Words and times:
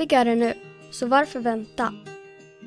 Lyckligare 0.00 0.34
nu, 0.34 0.54
så 0.90 1.06
varför 1.06 1.40
vänta? 1.40 1.94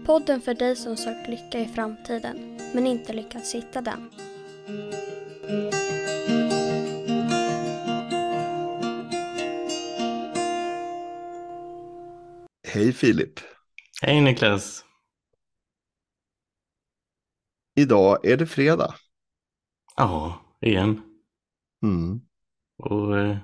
Podden 0.06 0.42
för 0.42 0.54
dig 0.54 0.76
som 0.76 0.98
sökt 0.98 1.30
lycka 1.30 1.60
i 1.60 1.68
framtiden, 1.68 2.58
men 2.74 2.88
inte 2.88 3.14
lyckats 3.14 3.56
hitta 3.56 3.82
den. 3.82 4.10
Hej 12.68 12.94
Filip. 12.94 13.40
Hej 14.02 14.22
Niklas. 14.22 14.86
Idag 17.76 18.26
är 18.26 18.38
det 18.38 18.48
fredag. 18.48 18.96
Ja, 19.96 20.42
igen. 20.62 21.02
Mm. 21.84 22.22
Och 22.78 23.18
eh, 23.18 23.38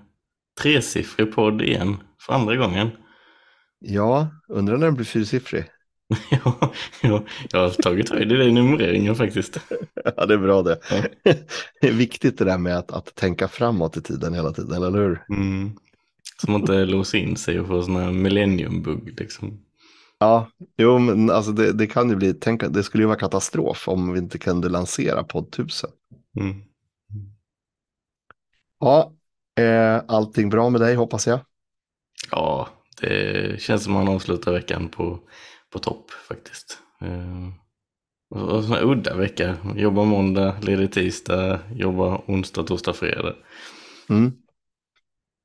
tresiffrig 0.62 1.36
podd 1.36 1.62
igen, 1.62 1.98
för 2.20 2.34
andra 2.34 2.56
gången. 2.56 2.90
Ja, 3.80 4.28
undrar 4.48 4.78
när 4.78 4.86
den 4.86 4.96
blir 4.96 5.06
fyrsiffrig. 5.06 5.66
ja, 6.32 6.74
ja, 7.02 7.24
jag 7.52 7.60
har 7.60 7.70
tagit 7.70 8.10
höjd 8.10 8.32
i 8.32 8.36
den 8.36 8.54
numreringen 8.54 9.16
faktiskt. 9.16 9.60
ja, 10.18 10.26
det 10.26 10.34
är 10.34 10.38
bra 10.38 10.62
det. 10.62 10.80
Ja. 10.92 11.04
det 11.82 11.88
är 11.88 11.94
viktigt 11.94 12.38
det 12.38 12.46
där 12.46 12.58
med 12.58 12.78
att, 12.78 12.92
att 12.92 13.16
tänka 13.16 13.48
framåt 13.48 13.98
i 13.98 14.02
tiden 14.02 14.34
hela 14.34 14.52
tiden, 14.52 14.84
eller 14.84 15.00
hur? 15.00 15.26
Mm. 15.30 15.78
Så 16.42 16.52
man 16.52 16.62
inte 16.62 16.86
låser 16.86 17.18
in 17.18 17.36
sig 17.36 17.60
och 17.60 17.68
får 17.68 17.82
sådana 17.82 18.04
här 18.04 18.12
millenniumbugg 18.12 19.20
liksom. 19.20 19.60
Ja, 20.20 20.48
jo, 20.78 21.00
men 21.00 21.30
alltså 21.30 21.52
det, 21.52 21.74
det 21.74 21.88
kan 21.88 22.10
ju 22.10 22.16
bli, 22.16 22.34
tänk, 22.34 22.64
det 22.70 22.84
skulle 22.84 23.04
ju 23.04 23.08
vara 23.08 23.20
katastrof 23.20 23.88
om 23.88 24.14
vi 24.14 24.20
inte 24.20 24.38
kunde 24.38 24.70
lansera 24.70 25.24
podd 25.24 25.48
1000. 25.48 25.90
Mm. 26.40 26.64
Ja, 28.80 29.14
eh, 29.60 30.02
allting 30.08 30.50
bra 30.50 30.70
med 30.70 30.82
dig 30.82 30.96
hoppas 30.96 31.28
jag. 31.28 31.40
Ja, 32.32 32.70
det 33.02 33.62
känns 33.62 33.84
som 33.84 33.94
man 33.94 34.08
avslutar 34.08 34.52
veckan 34.52 34.90
på, 34.90 35.20
på 35.70 35.80
topp 35.80 36.12
faktiskt. 36.12 36.78
Eh, 37.02 37.50
och 38.40 38.64
sån 38.64 38.74
här 38.74 38.84
udda 38.84 39.16
vecka. 39.16 39.58
Jobba 39.76 40.04
måndag, 40.04 40.56
ledig 40.62 40.92
tisdag, 40.92 41.60
jobba 41.76 42.22
onsdag, 42.28 42.64
torsdag, 42.64 42.94
fredag. 42.94 43.36
Mm. 44.10 44.32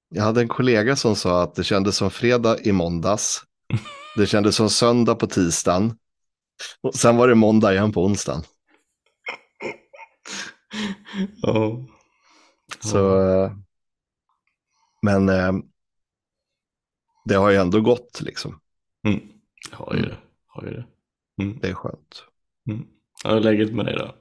Jag 0.08 0.22
hade 0.22 0.40
en 0.40 0.48
kollega 0.48 0.96
som 0.96 1.16
sa 1.16 1.42
att 1.42 1.54
det 1.54 1.64
kändes 1.64 1.96
som 1.96 2.10
fredag 2.10 2.58
i 2.60 2.72
måndags. 2.72 3.42
Det 4.16 4.26
kändes 4.26 4.56
som 4.56 4.70
söndag 4.70 5.14
på 5.14 5.26
tisdagen. 5.26 5.96
Och 6.82 6.94
sen 6.94 7.16
var 7.16 7.28
det 7.28 7.34
måndag 7.34 7.72
igen 7.72 7.92
på 7.92 8.04
onsdagen. 8.04 8.42
Ja. 11.42 11.86
Så, 12.80 13.20
eh, 13.20 13.52
men 15.02 15.28
eh, 15.28 15.52
det 17.24 17.34
har 17.34 17.50
ju 17.50 17.56
ändå 17.56 17.80
gått 17.80 18.20
liksom. 18.20 18.60
Mm. 19.06 19.20
Jag 19.70 19.76
har 19.76 19.94
ju 19.94 20.02
det. 20.02 20.16
Har 20.46 20.62
ju 20.62 20.70
det. 20.70 20.86
Mm. 21.42 21.58
Det 21.62 21.68
är 21.68 21.74
skönt. 21.74 22.24
Mm. 22.70 22.86
Hur 23.24 23.36
är 23.36 23.40
läget 23.40 23.74
med 23.74 23.86
dig 23.86 23.96
då? 23.98 24.14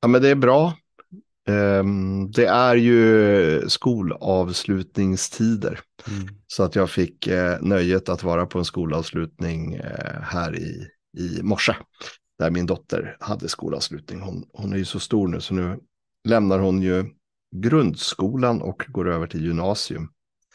Ja, 0.00 0.08
men 0.08 0.22
det 0.22 0.28
är 0.28 0.34
bra. 0.34 0.74
Ehm, 1.48 2.30
Det 2.30 2.46
är 2.46 2.76
ju 2.76 3.68
skolavslutningstider. 3.68 5.80
Mm. 6.08 6.28
Så 6.46 6.62
att 6.62 6.74
jag 6.74 6.90
fick 6.90 7.26
eh, 7.26 7.58
nöjet 7.60 8.08
att 8.08 8.22
vara 8.22 8.46
på 8.46 8.58
en 8.58 8.64
skolavslutning 8.64 9.74
eh, 9.74 10.20
här 10.22 10.56
i, 10.56 10.88
i 11.18 11.42
morse. 11.42 11.74
Där 12.38 12.50
min 12.50 12.66
dotter 12.66 13.16
hade 13.20 13.48
skolavslutning. 13.48 14.20
Hon, 14.20 14.44
hon 14.52 14.72
är 14.72 14.76
ju 14.76 14.84
så 14.84 15.00
stor 15.00 15.28
nu 15.28 15.40
så 15.40 15.54
nu 15.54 15.80
lämnar 16.28 16.58
hon 16.58 16.82
ju 16.82 17.04
grundskolan 17.56 18.62
och 18.62 18.84
går 18.88 19.08
över 19.08 19.26
till 19.26 19.44
gymnasium. 19.44 20.08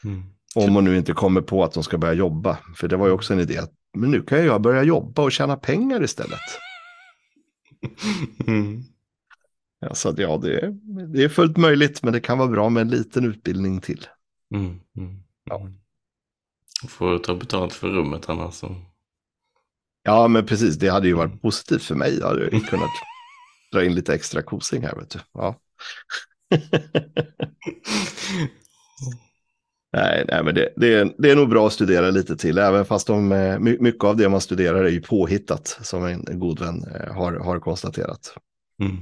Mm. 0.04 0.24
Om 0.56 0.76
hon 0.76 0.84
nu 0.84 0.98
inte 0.98 1.14
kommer 1.14 1.42
på 1.42 1.64
att 1.64 1.76
hon 1.76 1.84
ska 1.84 1.98
börja 1.98 2.14
jobba. 2.14 2.58
För 2.76 2.88
det 2.88 2.98
var 2.98 3.08
ju 3.08 3.14
också 3.14 3.34
en 3.34 3.40
idé. 3.40 3.58
Att, 3.58 3.72
men 3.94 4.12
nu 4.12 4.22
kan 4.22 4.46
jag 4.46 4.62
börja 4.62 4.84
jobba 4.84 5.22
och 5.22 5.32
tjäna 5.32 5.58
pengar 5.58 6.04
istället. 6.04 6.40
Mm. 8.48 8.84
Ja, 9.80 9.96
så 9.96 10.10
att, 10.10 10.18
ja, 10.18 10.38
det 10.38 10.60
är, 10.60 10.72
det 11.14 11.24
är 11.24 11.30
fullt 11.30 11.58
möjligt. 11.58 12.04
Men 12.04 12.14
det 12.14 12.20
kan 12.20 12.38
vara 12.38 12.50
bra 12.50 12.70
med 12.70 12.82
en 12.82 12.90
liten 12.90 13.26
utbildning 13.26 13.82
till. 13.82 14.08
Mm. 14.56 14.80
Mm. 14.98 15.24
Ja. 15.44 15.70
Får 16.88 17.20
ta 17.20 17.36
betalt 17.36 17.74
för 17.74 17.88
rummet 17.88 18.30
annars. 18.30 18.54
Så. 18.54 18.76
Ja, 20.04 20.28
men 20.28 20.46
precis. 20.46 20.76
Det 20.76 20.90
hade 20.90 21.08
ju 21.08 21.14
varit 21.14 21.42
positivt 21.42 21.84
för 21.84 21.96
mig. 21.96 22.20
Jag 22.20 22.28
hade 22.28 22.44
ju 22.44 22.60
kunnat 22.60 22.90
dra 23.72 23.86
in 23.86 23.96
lite 23.96 24.14
extra 24.14 24.42
kosing 24.42 24.82
här. 24.82 24.96
Vet 24.96 25.10
du. 25.10 25.20
Ja. 25.34 25.60
nej, 29.94 30.26
nej, 30.28 30.44
men 30.44 30.56
det, 30.56 30.74
det, 30.76 30.94
är, 30.94 31.14
det 31.18 31.32
är 31.32 31.36
nog 31.36 31.50
bra 31.50 31.68
att 31.68 31.74
studera 31.74 32.12
lite 32.12 32.38
till. 32.38 32.58
Även 32.58 32.86
fast 32.86 33.08
de, 33.08 33.32
eh, 33.32 33.60
my- 33.60 33.78
mycket 33.80 34.04
av 34.04 34.18
det 34.18 34.30
man 34.30 34.42
studerar 34.42 34.84
är 34.84 34.90
ju 34.90 35.02
påhittat. 35.02 35.68
Som 35.82 36.06
en, 36.06 36.26
god 36.40 36.60
vän 36.60 36.84
eh, 36.84 37.14
har, 37.14 37.34
har 37.34 37.60
konstaterat. 37.60 38.38
Mm. 38.80 38.98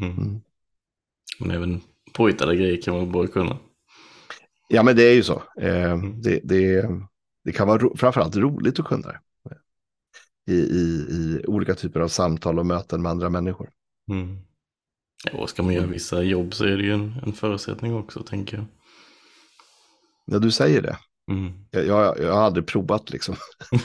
Mm. 0.00 0.18
Mm. 0.18 0.40
Men 1.40 1.50
även 1.50 1.80
påhittade 2.12 2.56
grejer 2.56 2.82
kan 2.82 2.94
man 2.96 3.12
bara 3.12 3.26
kunna. 3.26 3.58
Ja, 4.68 4.82
men 4.82 4.96
det 4.96 5.02
är 5.02 5.14
ju 5.14 5.22
så. 5.22 5.42
Eh, 5.60 5.98
det, 5.98 6.40
det, 6.44 6.88
det 7.44 7.52
kan 7.52 7.68
vara 7.68 7.78
ro, 7.78 7.96
framförallt 7.96 8.36
roligt 8.36 8.80
att 8.80 8.86
kunna 8.86 9.08
det. 9.08 9.18
I, 10.46 10.54
i, 10.54 11.06
I 11.10 11.44
olika 11.46 11.74
typer 11.74 12.00
av 12.00 12.08
samtal 12.08 12.58
och 12.58 12.66
möten 12.66 13.02
med 13.02 13.10
andra 13.10 13.30
människor. 13.30 13.68
Mm. 14.10 14.38
Ja, 15.24 15.38
och 15.38 15.50
ska 15.50 15.62
man 15.62 15.74
göra 15.74 15.86
vissa 15.86 16.22
jobb 16.22 16.54
så 16.54 16.64
är 16.64 16.76
det 16.76 16.82
ju 16.82 16.92
en, 16.92 17.14
en 17.26 17.32
förutsättning 17.32 17.94
också 17.94 18.22
tänker 18.22 18.56
jag. 18.56 18.66
Ja, 20.30 20.38
du 20.38 20.50
säger 20.50 20.82
det. 20.82 20.96
Mm. 21.30 21.52
Jag, 21.70 21.86
jag, 21.86 22.18
jag 22.20 22.32
har 22.32 22.42
aldrig 22.42 22.66
provat 22.66 23.10
liksom. 23.10 23.36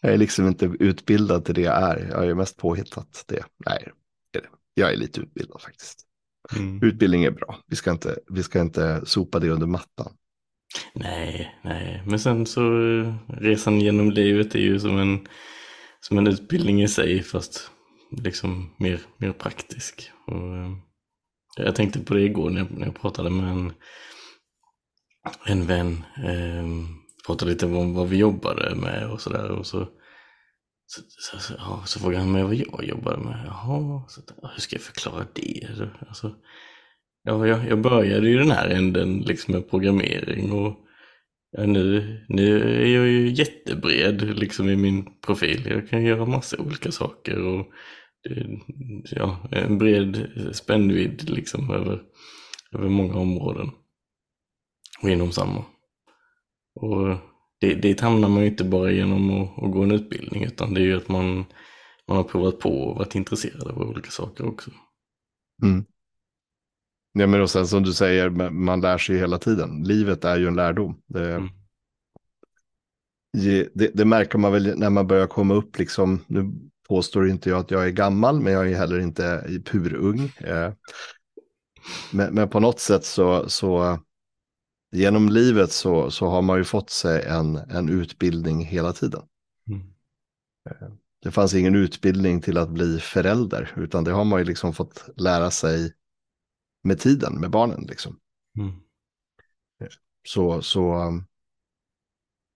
jag 0.00 0.12
är 0.12 0.18
liksom 0.18 0.46
inte 0.46 0.64
utbildad 0.80 1.44
till 1.44 1.54
det 1.54 1.60
jag 1.60 1.82
är. 1.82 2.08
Jag 2.10 2.26
är 2.26 2.34
mest 2.34 2.56
påhittat 2.56 3.24
det. 3.26 3.44
Nej, 3.66 3.92
jag 4.74 4.92
är 4.92 4.96
lite 4.96 5.20
utbildad 5.20 5.60
faktiskt. 5.60 6.06
Mm. 6.56 6.82
Utbildning 6.82 7.24
är 7.24 7.30
bra. 7.30 7.58
Vi 7.66 7.76
ska 7.76 7.90
inte, 7.90 8.18
vi 8.26 8.42
ska 8.42 8.60
inte 8.60 9.00
sopa 9.06 9.38
det 9.38 9.50
under 9.50 9.66
mattan. 9.66 10.12
Nej, 10.94 11.58
nej, 11.64 12.02
men 12.06 12.18
sen 12.18 12.46
så 12.46 12.62
resan 13.28 13.80
genom 13.80 14.10
livet 14.10 14.54
är 14.54 14.58
ju 14.58 14.80
som 14.80 14.98
en, 14.98 15.28
som 16.00 16.18
en 16.18 16.26
utbildning 16.26 16.82
i 16.82 16.88
sig 16.88 17.22
fast 17.22 17.70
liksom 18.10 18.74
mer, 18.78 19.00
mer 19.16 19.32
praktisk. 19.32 20.10
Och, 20.26 20.56
eh, 20.56 20.70
jag 21.56 21.74
tänkte 21.74 22.00
på 22.00 22.14
det 22.14 22.22
igår 22.22 22.50
när 22.50 22.58
jag, 22.58 22.70
när 22.70 22.86
jag 22.86 23.00
pratade 23.00 23.30
med 23.30 23.50
en, 23.50 23.72
en 25.46 25.66
vän. 25.66 26.04
Eh, 26.24 26.64
pratade 27.26 27.50
lite 27.50 27.66
om 27.66 27.94
vad 27.94 28.08
vi 28.08 28.16
jobbade 28.16 28.74
med 28.74 29.10
och 29.10 29.20
sådär. 29.20 29.50
Och 29.50 29.66
så, 29.66 29.88
så, 30.86 31.02
så, 31.08 31.38
så, 31.38 31.54
ja, 31.58 31.82
så 31.86 32.00
frågade 32.00 32.22
han 32.22 32.32
mig 32.32 32.42
vad 32.42 32.54
jag 32.54 32.84
jobbade 32.84 33.18
med. 33.18 33.44
Jaha, 33.46 34.02
så, 34.08 34.20
hur 34.42 34.60
ska 34.60 34.76
jag 34.76 34.82
förklara 34.82 35.26
det? 35.32 35.68
Alltså, 36.08 36.34
ja, 37.22 37.46
jag, 37.46 37.68
jag 37.68 37.80
började 37.80 38.28
ju 38.28 38.38
den 38.38 38.50
här 38.50 38.68
änden 38.68 39.18
liksom 39.18 39.54
med 39.54 39.70
programmering 39.70 40.52
och 40.52 40.76
ja, 41.50 41.66
nu, 41.66 42.24
nu 42.28 42.62
är 42.82 42.86
jag 42.86 43.06
ju 43.06 43.28
jättebred 43.28 44.38
liksom 44.38 44.68
i 44.68 44.76
min 44.76 45.20
profil. 45.20 45.66
Jag 45.70 45.88
kan 45.88 46.02
göra 46.02 46.26
massa 46.26 46.58
olika 46.58 46.92
saker 46.92 47.42
och 47.42 47.66
ja, 49.10 49.48
en 49.50 49.78
bred 49.78 50.30
spännvidd 50.52 51.30
liksom 51.30 51.70
över, 51.70 52.02
över 52.72 52.88
många 52.88 53.14
områden. 53.14 53.70
Och 55.02 55.10
inom 55.10 55.32
samma. 55.32 55.64
Och 56.74 57.16
det, 57.60 57.74
dit 57.74 58.00
hamnar 58.00 58.28
man 58.28 58.40
ju 58.42 58.48
inte 58.48 58.64
bara 58.64 58.90
genom 58.90 59.30
att, 59.30 59.62
att 59.64 59.72
gå 59.72 59.82
en 59.82 59.90
utbildning 59.90 60.44
utan 60.44 60.74
det 60.74 60.80
är 60.80 60.84
ju 60.84 60.96
att 60.96 61.08
man, 61.08 61.44
man 62.08 62.16
har 62.16 62.24
provat 62.24 62.58
på 62.58 62.70
och 62.70 62.96
varit 62.96 63.14
intresserad 63.14 63.68
av 63.68 63.78
olika 63.78 64.10
saker 64.10 64.46
också. 64.46 64.70
Mm. 65.62 65.84
Ja, 67.12 67.26
men 67.26 67.40
och 67.42 67.50
sen 67.50 67.66
som 67.66 67.82
du 67.82 67.92
säger, 67.92 68.30
man- 68.50 68.80
lär 68.80 68.98
sig 68.98 69.18
hela 69.18 69.38
tiden. 69.38 69.82
Livet 69.82 70.24
är 70.24 70.36
ju 70.38 70.46
en 70.46 70.56
lärdom. 70.56 71.02
Det, 71.06 71.34
Mm. 71.34 71.48
det, 73.74 73.90
det 73.94 74.04
märker 74.04 74.38
man 74.38 74.52
väl 74.52 74.78
när 74.78 74.90
man 74.90 75.06
börjar 75.06 75.26
komma 75.26 75.54
upp, 75.54 75.78
liksom, 75.78 76.24
nu 76.26 76.52
påstår 76.90 77.28
inte 77.28 77.50
jag 77.50 77.60
att 77.60 77.70
jag 77.70 77.86
är 77.86 77.90
gammal, 77.90 78.40
men 78.40 78.52
jag 78.52 78.70
är 78.70 78.76
heller 78.76 78.98
inte 78.98 79.44
purung. 79.64 80.32
Eh, 80.38 80.72
men, 82.12 82.34
men 82.34 82.48
på 82.48 82.60
något 82.60 82.80
sätt 82.80 83.04
så, 83.04 83.48
så 83.48 83.98
genom 84.92 85.28
livet 85.28 85.72
så, 85.72 86.10
så 86.10 86.26
har 86.26 86.42
man 86.42 86.58
ju 86.58 86.64
fått 86.64 86.90
sig 86.90 87.24
en, 87.24 87.56
en 87.56 87.88
utbildning 87.88 88.64
hela 88.64 88.92
tiden. 88.92 89.22
Mm. 89.68 89.82
Det 91.22 91.30
fanns 91.30 91.54
ingen 91.54 91.74
utbildning 91.74 92.40
till 92.40 92.58
att 92.58 92.70
bli 92.70 92.98
förälder, 92.98 93.72
utan 93.76 94.04
det 94.04 94.12
har 94.12 94.24
man 94.24 94.38
ju 94.38 94.44
liksom 94.44 94.72
fått 94.72 95.08
lära 95.16 95.50
sig 95.50 95.92
med 96.82 97.00
tiden, 97.00 97.40
med 97.40 97.50
barnen 97.50 97.86
liksom. 97.88 98.18
Mm. 98.58 98.72
Så, 100.28 100.62
så 100.62 100.94
um, 100.94 101.26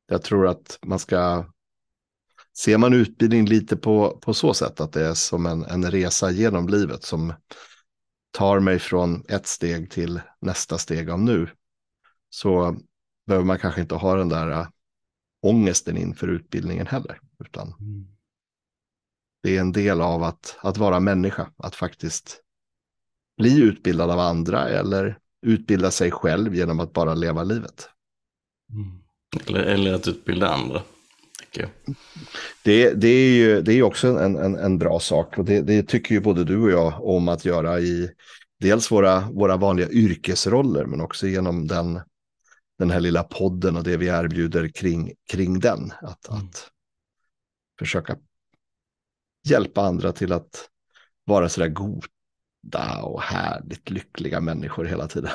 jag 0.07 0.23
tror 0.23 0.47
att 0.47 0.79
man 0.83 0.99
ska, 0.99 1.45
ser 2.57 2.79
man 2.79 2.93
utbildning 2.95 3.47
lite 3.47 3.77
på, 3.77 4.19
på 4.23 4.35
så 4.35 4.55
sätt 4.55 4.81
att 4.81 4.93
det 4.93 5.07
är 5.07 5.15
som 5.15 5.47
en, 5.47 5.65
en 5.65 5.91
resa 5.91 6.31
genom 6.31 6.69
livet 6.69 7.03
som 7.03 7.33
tar 8.31 8.61
mig 8.61 8.79
från 8.79 9.25
ett 9.29 9.47
steg 9.47 9.91
till 9.91 10.21
nästa 10.41 10.79
steg 10.79 11.11
av 11.11 11.21
nu. 11.21 11.49
så 12.31 12.77
behöver 13.27 13.47
man 13.47 13.59
kanske 13.59 13.81
inte 13.81 13.95
ha 13.95 14.15
den 14.17 14.29
där 14.29 14.51
äh, 14.51 14.69
ångesten 15.43 15.97
inför 15.97 16.29
utbildningen 16.29 16.87
heller. 16.87 17.21
Utan 17.45 17.75
Mm. 17.81 18.07
det 19.43 19.57
är 19.57 19.61
en 19.61 19.73
del 19.73 20.01
av 20.01 20.23
att, 20.23 20.57
att 20.61 20.77
vara 20.77 21.01
människa, 21.01 21.51
att 21.57 21.75
faktiskt 21.75 22.41
bli 23.37 23.61
utbildad 23.63 24.11
av 24.11 24.19
andra 24.19 24.69
eller 24.69 25.19
utbilda 25.47 25.91
sig 25.91 26.11
själv 26.11 26.55
genom 26.55 26.81
att 26.81 26.93
bara 26.93 27.15
leva 27.15 27.45
livet. 27.45 27.89
Mm. 28.73 28.99
Eller, 29.47 29.61
eller 29.61 29.95
att 29.95 30.09
utbilda 30.09 30.49
andra, 30.49 30.83
jag. 31.61 31.95
Det, 32.63 32.95
det 32.95 33.09
är 33.09 33.31
ju 33.37 33.63
det 33.63 33.73
är 33.73 33.83
också 33.83 34.09
en, 34.09 34.37
en, 34.37 34.55
en 34.55 34.79
bra 34.79 35.01
sak 35.01 35.39
och 35.39 35.45
det, 35.45 35.61
det 35.61 35.83
tycker 35.83 36.15
ju 36.15 36.21
både 36.21 36.45
du 36.45 36.63
och 36.63 36.71
jag 36.71 37.05
om 37.05 37.29
att 37.29 37.45
göra 37.45 37.81
i 37.81 38.11
dels 38.61 38.91
våra, 38.91 39.21
våra 39.21 39.57
vanliga 39.57 39.91
yrkesroller 39.91 40.85
men 40.85 41.01
också 41.01 41.27
genom 41.27 41.67
den, 41.67 42.01
den 42.79 42.91
här 42.91 43.01
lilla 43.01 43.23
podden 43.23 43.77
och 43.77 43.85
det 43.85 43.97
vi 43.97 44.07
erbjuder 44.07 44.69
kring, 44.69 45.13
kring 45.33 45.61
den. 45.61 45.93
Att, 46.03 46.29
Mm. 46.29 46.43
att 46.43 46.71
försöka 47.79 48.17
hjälpa 49.49 49.83
andra 49.83 50.13
till 50.13 50.33
att 50.33 50.69
vara 51.25 51.49
sådär 51.49 51.69
goda 51.69 53.03
och 53.03 53.23
härligt 53.23 53.91
lyckliga 53.91 54.41
människor 54.41 54.85
hela 54.85 55.09
tiden. 55.09 55.31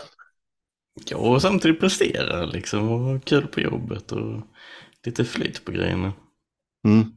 Ja, 1.05 1.17
och 1.17 1.41
samtidigt 1.41 1.79
prestera 1.79 2.45
liksom 2.45 2.91
och 2.91 2.99
ha 2.99 3.19
kul 3.19 3.47
på 3.47 3.59
jobbet 3.59 4.11
och 4.11 4.41
lite 5.05 5.25
flyt 5.25 5.65
på 5.65 5.71
grejerna. 5.71 6.13
Mm. 6.87 7.11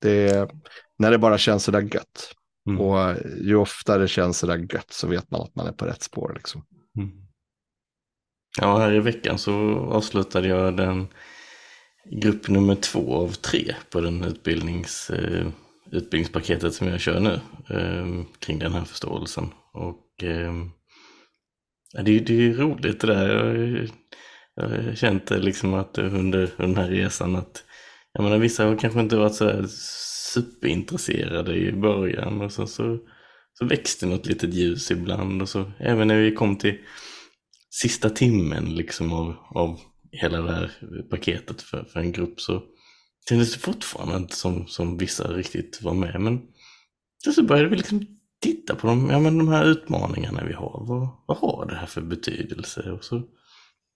Det, 0.00 0.50
när 0.98 1.10
det 1.10 1.18
bara 1.18 1.38
känns 1.38 1.64
sådär 1.64 1.80
gött. 1.94 2.34
Mm. 2.68 2.80
Och 2.80 3.16
ju 3.40 3.56
oftare 3.56 4.02
det 4.02 4.08
känns 4.08 4.38
sådär 4.38 4.66
gött 4.72 4.92
så 4.92 5.06
vet 5.06 5.30
man 5.30 5.40
att 5.42 5.54
man 5.56 5.66
är 5.66 5.72
på 5.72 5.84
rätt 5.86 6.02
spår. 6.02 6.32
Liksom. 6.36 6.64
Mm. 6.98 7.10
Ja, 8.60 8.78
här 8.78 8.92
i 8.92 9.00
veckan 9.00 9.38
så 9.38 9.52
avslutade 9.78 10.48
jag 10.48 10.76
den 10.76 11.08
grupp 12.10 12.48
nummer 12.48 12.74
två 12.74 13.14
av 13.14 13.28
tre 13.32 13.74
på 13.90 14.00
den 14.00 14.24
utbildnings, 14.24 15.10
eh, 15.10 15.46
utbildningspaketet 15.90 16.74
som 16.74 16.88
jag 16.88 17.00
kör 17.00 17.20
nu 17.20 17.40
eh, 17.76 18.24
kring 18.38 18.58
den 18.58 18.72
här 18.72 18.84
förståelsen. 18.84 19.50
Och 19.72 20.22
eh, 20.24 20.52
det, 22.04 22.10
är- 22.16 22.20
det 22.20 22.32
är 22.32 22.40
ju 22.40 22.56
roligt 22.56 23.00
det 23.00 23.06
där. 23.06 23.28
Jag, 23.34 23.88
jag 24.54 24.68
har 24.68 24.94
känt 24.94 25.30
eh, 25.30 25.38
liksom 25.38 25.74
att 25.74 25.98
under, 25.98 26.14
under 26.18 26.50
den 26.56 26.76
här 26.76 26.88
resan 26.88 27.36
att 27.36 27.64
jag 28.12 28.22
menar, 28.24 28.38
vissa 28.38 28.64
har 28.64 28.76
kanske 28.76 29.00
inte 29.00 29.16
varit 29.16 29.34
så 29.34 29.64
superintresserade 30.34 31.56
i 31.56 31.72
början 31.72 32.40
och 32.40 32.52
så, 32.52 32.66
så, 32.66 32.98
så 33.54 33.64
växte 33.64 34.06
något 34.06 34.26
litet 34.26 34.54
ljus 34.54 34.90
ibland 34.90 35.42
och 35.42 35.48
så 35.48 35.72
även 35.78 36.08
när 36.08 36.16
vi 36.16 36.34
kom 36.34 36.56
till 36.56 36.78
sista 37.70 38.10
timmen 38.10 38.74
liksom 38.74 39.12
av, 39.12 39.34
av 39.50 39.80
hela 40.12 40.40
det 40.40 40.52
här 40.52 40.70
paketet 41.10 41.62
för, 41.62 41.84
för 41.84 42.00
en 42.00 42.12
grupp 42.12 42.40
så 42.40 42.62
kändes 43.28 43.52
det 43.52 43.58
fortfarande 43.58 44.16
inte 44.16 44.36
som, 44.36 44.66
som 44.66 44.98
vissa 44.98 45.32
riktigt 45.32 45.82
var 45.82 45.94
med. 45.94 46.20
Men 46.20 46.40
så 47.34 47.42
började 47.42 47.68
vi 47.68 47.76
liksom 47.76 48.06
titta 48.40 48.74
på 48.74 48.86
de, 48.86 49.10
ja, 49.10 49.20
men 49.20 49.38
de 49.38 49.48
här 49.48 49.64
utmaningarna 49.64 50.44
vi 50.44 50.52
har. 50.52 50.84
Vad, 50.86 51.08
vad 51.26 51.36
har 51.36 51.66
det 51.66 51.74
här 51.74 51.86
för 51.86 52.00
betydelse? 52.00 52.90
Och 52.90 53.04
så 53.04 53.22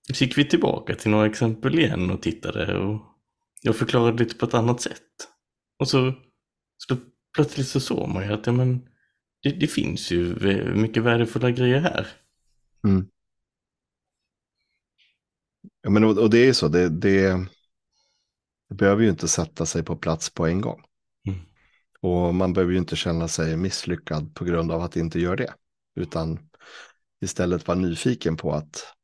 gick 0.09 0.39
vi 0.39 0.45
tillbaka 0.45 0.95
till 0.95 1.11
några 1.11 1.27
exempel 1.27 1.79
igen 1.79 2.11
och 2.11 2.23
tittade 2.23 2.79
och 2.79 3.03
jag 3.63 3.77
förklarade 3.77 4.25
lite 4.25 4.35
på 4.35 4.47
ett 4.47 4.55
annat 4.55 4.81
sätt. 4.81 5.03
Och 5.79 5.89
så, 5.89 6.15
så 6.77 6.97
plötsligt 7.35 7.69
så 7.69 7.81
såg 7.81 8.09
man 8.09 8.27
ju 8.27 8.33
att 8.33 8.47
ja, 8.47 8.53
men, 8.53 8.89
det, 9.43 9.51
det 9.51 9.67
finns 9.67 10.11
ju 10.11 10.35
mycket 10.75 11.03
värdefulla 11.03 11.51
grejer 11.51 11.81
här. 11.81 12.07
Mm. 12.85 13.07
Ja, 15.83 15.91
men, 15.91 16.05
och, 16.05 16.19
och 16.19 16.31
det 16.31 16.39
är 16.39 16.45
ju 16.47 16.55
så, 16.55 16.69
det, 16.69 16.89
det, 16.89 17.47
det 18.69 18.75
behöver 18.75 19.03
ju 19.03 19.09
inte 19.09 19.29
sätta 19.29 19.67
sig 19.67 19.83
på 19.83 19.97
plats 19.97 20.31
på 20.31 20.47
en 20.47 20.61
gång. 20.61 20.85
Mm. 21.29 21.39
Och 22.01 22.35
man 22.35 22.53
behöver 22.53 22.73
ju 22.73 22.79
inte 22.79 22.97
känna 22.97 23.29
sig 23.29 23.57
misslyckad 23.57 24.35
på 24.35 24.45
grund 24.45 24.73
av 24.73 24.83
att 24.83 24.93
det 24.93 25.01
inte 25.01 25.21
gör 25.21 25.37
det. 25.37 25.55
Utan 26.01 26.39
istället 27.21 27.67
vara 27.67 27.79
nyfiken 27.79 28.37
på 28.37 28.53
att, 28.53 28.96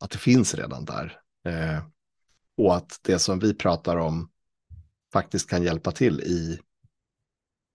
att 0.00 0.10
det 0.10 0.18
finns 0.18 0.54
redan 0.54 0.84
där. 0.84 1.20
Eh, 1.44 1.82
och 2.56 2.76
att 2.76 3.00
det 3.02 3.18
som 3.18 3.38
vi 3.38 3.54
pratar 3.54 3.96
om 3.96 4.30
faktiskt 5.12 5.50
kan 5.50 5.62
hjälpa 5.62 5.92
till 5.92 6.20
i 6.20 6.58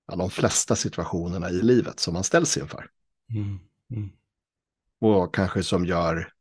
ja, 0.07 0.15
de 0.15 0.29
flesta 0.29 0.75
situationerna 0.75 1.49
i 1.49 1.61
livet 1.61 1.99
som 1.99 2.13
man 2.13 2.23
ställs 2.23 2.57
inför. 2.57 2.89
Mm. 3.29 3.59
Mm. 3.91 4.09
Och 5.01 5.35
kanske 5.35 5.63
som 5.63 5.85
gör 5.85 6.31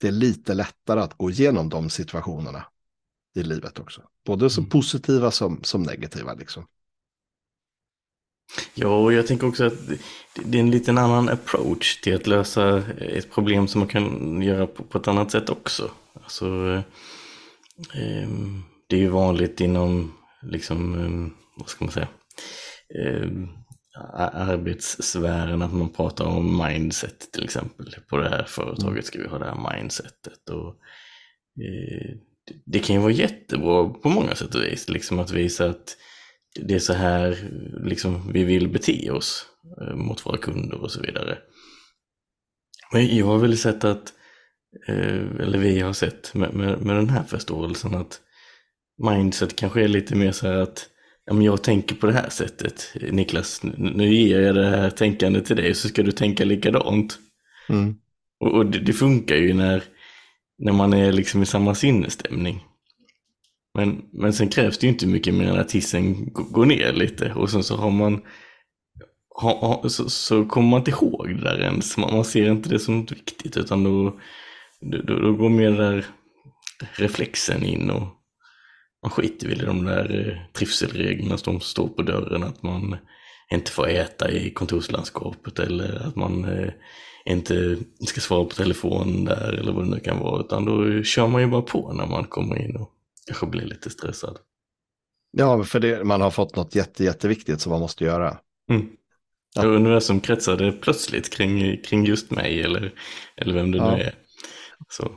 det 0.00 0.10
lite 0.10 0.54
lättare 0.54 1.00
att 1.00 1.14
gå 1.14 1.30
igenom 1.30 1.68
de 1.68 1.90
situationerna 1.90 2.66
i 3.34 3.42
livet 3.42 3.78
också. 3.78 4.02
Både 4.24 4.50
som 4.50 4.62
Mm. 4.64 4.70
positiva 4.70 5.30
som, 5.30 5.64
som 5.64 5.82
negativa. 5.82 6.34
Liksom. 6.34 6.66
Ja, 8.74 8.88
och 8.88 9.12
jag 9.12 9.26
tänker 9.26 9.46
också 9.46 9.64
att 9.66 9.88
det- 10.34 10.58
är 10.58 10.60
en 10.62 10.70
liten 10.70 10.98
annan 10.98 11.28
approach 11.28 12.00
till 12.00 12.14
att 12.14 12.26
lösa 12.26 12.78
ett 12.98 13.30
problem 13.32 13.68
som 13.68 13.78
man 13.78 13.88
kan 13.88 14.42
göra 14.42 14.66
på, 14.66 14.98
ett 14.98 15.08
annat 15.08 15.30
sätt 15.30 15.50
också. 15.50 15.90
Alltså, 16.22 16.46
ehm, 17.94 18.62
det 18.86 18.96
är 18.96 19.00
ju 19.00 19.08
vanligt 19.08 19.60
inom, 19.60 20.12
liksom, 20.42 20.94
ehm, 20.94 21.34
vad 21.56 21.68
ska 21.68 21.84
man 21.84 21.92
säga, 21.92 22.08
ehm, 23.04 23.48
arbetssfären 24.32 25.62
att 25.62 25.72
man 25.72 25.88
pratar 25.88 26.24
om 26.24 26.58
mindset 26.66 27.32
till 27.32 27.44
exempel. 27.44 27.94
På 28.10 28.16
det 28.16 28.28
här 28.28 28.44
företaget 28.44 29.06
ska 29.06 29.18
vi 29.18 29.28
ha 29.28 29.38
det 29.38 29.44
här 29.44 29.74
mindsetet. 29.74 30.48
Och, 30.50 30.68
eh, 31.64 32.16
det 32.66 32.78
kan 32.78 32.96
ju 32.96 33.02
vara 33.02 33.12
jättebra 33.12 33.88
på 33.88 34.08
många 34.08 34.34
sätt 34.34 34.54
och 34.54 34.62
vis, 34.62 34.88
liksom 34.88 35.18
att 35.18 35.30
visa 35.30 35.66
att 35.66 35.96
det 36.54 36.74
är 36.74 36.78
så 36.78 36.92
här 36.92 37.50
liksom, 37.84 38.32
vi 38.32 38.44
vill 38.44 38.68
bete 38.68 39.10
oss 39.10 39.46
eh, 39.80 39.96
mot 39.96 40.26
våra 40.26 40.36
kunder 40.36 40.82
och 40.82 40.90
så 40.90 41.00
vidare. 41.00 41.38
Men 42.92 43.16
jag 43.16 43.26
har 43.26 43.38
väl 43.38 43.58
sett 43.58 43.84
att, 43.84 44.12
eh, 44.88 45.40
eller 45.40 45.58
vi 45.58 45.80
har 45.80 45.92
sett 45.92 46.34
med, 46.34 46.54
med, 46.54 46.82
med 46.82 46.96
den 46.96 47.10
här 47.10 47.22
förståelsen 47.22 47.94
att 47.94 48.20
mindset 49.02 49.56
kanske 49.56 49.84
är 49.84 49.88
lite 49.88 50.14
mer 50.14 50.32
så 50.32 50.46
här 50.46 50.56
att 50.56 50.88
ja, 51.24 51.42
jag 51.42 51.62
tänker 51.62 51.94
på 51.94 52.06
det 52.06 52.12
här 52.12 52.30
sättet. 52.30 52.94
Niklas, 53.10 53.62
nu 53.78 54.14
ger 54.14 54.40
jag 54.40 54.54
det 54.54 54.66
här 54.66 54.90
tänkandet 54.90 55.46
till 55.46 55.56
dig 55.56 55.74
så 55.74 55.88
ska 55.88 56.02
du 56.02 56.12
tänka 56.12 56.44
likadant. 56.44 57.18
Mm. 57.68 57.94
Och, 58.40 58.54
och 58.54 58.66
det, 58.66 58.78
det 58.78 58.92
funkar 58.92 59.36
ju 59.36 59.54
när, 59.54 59.82
när 60.58 60.72
man 60.72 60.92
är 60.92 61.12
liksom 61.12 61.42
i 61.42 61.46
samma 61.46 61.74
sinnesstämning. 61.74 62.64
Men, 63.78 64.02
men 64.12 64.32
sen 64.32 64.48
krävs 64.48 64.78
det 64.78 64.86
ju 64.86 64.92
inte 64.92 65.06
mycket 65.06 65.34
mer 65.34 65.48
än 65.48 65.60
att 65.60 65.72
hissen 65.72 66.32
går 66.32 66.66
ner 66.66 66.92
lite. 66.92 67.32
Och 67.32 67.50
sen 67.50 67.62
så 67.62 67.76
har 67.76 67.90
man 67.90 68.20
ha, 69.42 69.58
ha, 69.58 69.88
så, 69.88 70.10
så 70.10 70.44
kommer 70.44 70.68
man 70.68 70.80
inte 70.80 70.90
ihåg 70.90 71.28
det 71.28 71.44
där 71.44 71.60
ens. 71.60 71.96
Man, 71.96 72.14
man 72.14 72.24
ser 72.24 72.50
inte 72.50 72.68
det 72.68 72.78
som 72.78 73.00
något 73.00 73.12
viktigt 73.12 73.56
utan 73.56 73.84
då, 73.84 74.20
då, 74.80 75.16
då, 75.16 75.32
går 75.32 75.48
mer 75.48 75.70
där 75.70 76.06
reflexen 76.92 77.64
in 77.64 77.90
och 77.90 78.08
man 79.02 79.10
skiter 79.10 79.48
väl 79.48 79.62
i 79.62 79.64
de 79.64 79.84
där 79.84 80.26
eh, 80.26 80.52
trivselreglerna 80.52 81.36
som 81.36 81.60
står 81.60 81.88
på 81.88 82.02
dörren. 82.02 82.42
Att 82.42 82.62
man 82.62 82.96
inte 83.52 83.70
får 83.70 83.88
äta 83.88 84.30
i 84.30 84.50
kontorslandskapet 84.50 85.58
eller 85.58 86.06
att 86.06 86.16
man 86.16 86.44
eh, 86.44 86.72
inte 87.26 87.76
ska 88.06 88.20
svara 88.20 88.44
på 88.44 88.54
telefon 88.54 89.24
där 89.24 89.52
eller 89.52 89.72
vad 89.72 89.84
det 89.84 89.90
nu 89.90 90.00
kan 90.00 90.18
vara. 90.18 90.40
Utan 90.40 90.64
då 90.64 91.02
kör 91.02 91.26
man 91.26 91.40
ju 91.40 91.46
bara 91.46 91.62
på 91.62 91.92
när 91.92 92.06
man 92.06 92.24
kommer 92.24 92.62
in 92.62 92.76
och 92.76 92.94
kanske 93.28 93.46
blir 93.46 93.66
lite 93.66 93.90
stressad. 93.90 94.38
Ja, 95.30 95.64
för 95.64 95.80
det, 95.80 96.04
man 96.04 96.20
har 96.20 96.30
fått 96.30 96.56
något 96.56 96.74
jätte, 96.74 97.04
jätteviktigt 97.04 97.60
som 97.60 97.70
man 97.70 97.80
måste 97.80 98.04
göra. 98.04 98.38
Mm. 98.70 98.86
Ja. 99.56 99.64
Universum 99.66 100.20
kretsade 100.20 100.72
plötsligt 100.72 101.32
kring, 101.34 101.82
kring 101.82 102.04
just 102.06 102.30
mig 102.30 102.62
eller, 102.62 102.92
eller 103.36 103.54
vem 103.54 103.70
det 103.70 103.78
Ja. 103.78 103.96
nu 103.96 104.02
är. 104.02 104.14
Så. 104.88 105.12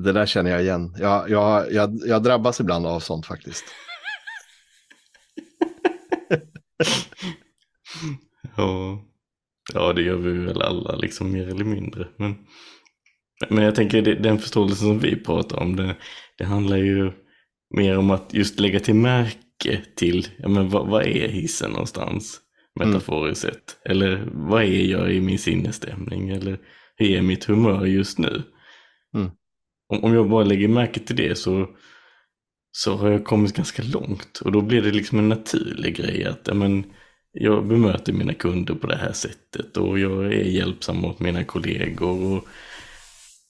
Det 0.00 0.12
där 0.12 0.26
känner 0.26 0.50
jag 0.50 0.62
igen. 0.62 0.96
Jag, 0.98 1.30
jag, 1.30 1.72
jag, 1.72 1.98
jag 2.06 2.22
drabbas 2.22 2.60
ibland 2.60 2.86
av 2.86 3.00
sånt 3.00 3.26
faktiskt. 3.26 3.64
Ja, 8.56 9.04
ja, 9.74 9.92
det 9.92 10.02
gör 10.02 10.16
vi 10.16 10.32
väl 10.32 10.62
alla, 10.62 10.96
liksom 10.96 11.32
mer 11.32 11.48
eller 11.48 11.64
mindre. 11.64 12.08
Men, 12.16 12.36
men 13.48 13.64
jag 13.64 13.74
tänker 13.74 14.02
det, 14.02 14.14
den 14.14 14.38
förståelsen 14.38 14.78
som 14.88 14.98
vi 14.98 15.16
pratar 15.16 15.60
om, 15.60 15.76
det, 15.76 15.96
det 16.38 16.44
handlar 16.44 16.76
ju 16.76 17.12
mer 17.76 17.98
om 17.98 18.10
att 18.10 18.34
just 18.34 18.60
lägga 18.60 18.80
till 18.80 18.94
märke 18.94 19.80
till, 19.96 20.28
ja 20.38 20.48
men 20.48 20.68
vad, 20.68 20.86
vad 20.88 21.02
är 21.02 21.28
hissen 21.28 21.70
någonstans? 21.70 22.40
Metaforiskt 22.80 23.42
sett. 23.42 23.76
Eller 23.84 24.28
vad 24.32 24.62
är 24.62 24.84
jag 24.84 25.12
i 25.12 25.20
min 25.20 25.38
sinnesstämning? 25.38 26.28
Eller 26.28 26.58
hur 26.96 27.10
är 27.10 27.22
mitt 27.22 27.44
humör 27.44 27.86
just 27.86 28.18
nu? 28.18 28.42
Mm. 29.14 29.30
Om, 29.88 30.04
om 30.04 30.14
jag 30.14 30.30
bara 30.30 30.44
lägger 30.44 30.68
märke 30.68 31.00
till 31.00 31.16
det 31.16 31.38
så, 31.38 31.68
så 32.72 32.96
har 32.96 33.10
jag 33.10 33.24
kommit 33.24 33.56
ganska 33.56 33.82
långt. 33.82 34.40
Och 34.44 34.52
då 34.52 34.60
blir 34.60 34.82
det 34.82 34.90
liksom 34.90 35.18
en 35.18 35.28
naturlig 35.28 35.96
grej 35.96 36.24
att 36.24 36.40
ja, 36.44 36.54
men, 36.54 36.84
jag 37.32 37.66
bemöter 37.66 38.12
mina 38.12 38.34
kunder 38.34 38.74
på 38.74 38.86
det 38.86 38.96
här 38.96 39.12
sättet 39.12 39.76
och 39.76 39.98
jag 39.98 40.24
är 40.24 40.44
hjälpsam 40.44 40.96
mot 40.96 41.20
mina 41.20 41.44
kollegor. 41.44 42.22
Och 42.22 42.48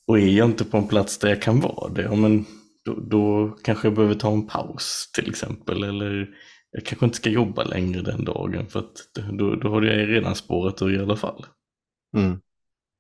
och 0.07 0.19
är 0.19 0.26
jag 0.26 0.49
inte 0.49 0.64
på 0.64 0.76
en 0.76 0.88
plats 0.88 1.19
där 1.19 1.28
jag 1.28 1.43
kan 1.43 1.61
vara 1.61 1.88
det, 1.88 2.02
ja, 2.02 2.14
men 2.14 2.45
då, 2.85 2.95
då 3.00 3.57
kanske 3.62 3.88
jag 3.88 3.95
behöver 3.95 4.14
ta 4.14 4.33
en 4.33 4.47
paus 4.47 5.11
till 5.14 5.29
exempel. 5.29 5.83
Eller 5.83 6.29
jag 6.71 6.85
kanske 6.85 7.07
inte 7.07 7.17
ska 7.17 7.31
jobba 7.31 7.64
längre 7.64 8.03
den 8.03 8.25
dagen 8.25 8.67
för 8.67 8.79
att 8.79 8.93
då, 9.33 9.55
då 9.55 9.69
har 9.69 9.83
jag 9.83 10.09
redan 10.09 10.35
spårat 10.35 10.83
ur 10.83 10.95
i 10.95 11.03
alla 11.03 11.17
fall. 11.17 11.47
Mm. 12.17 12.41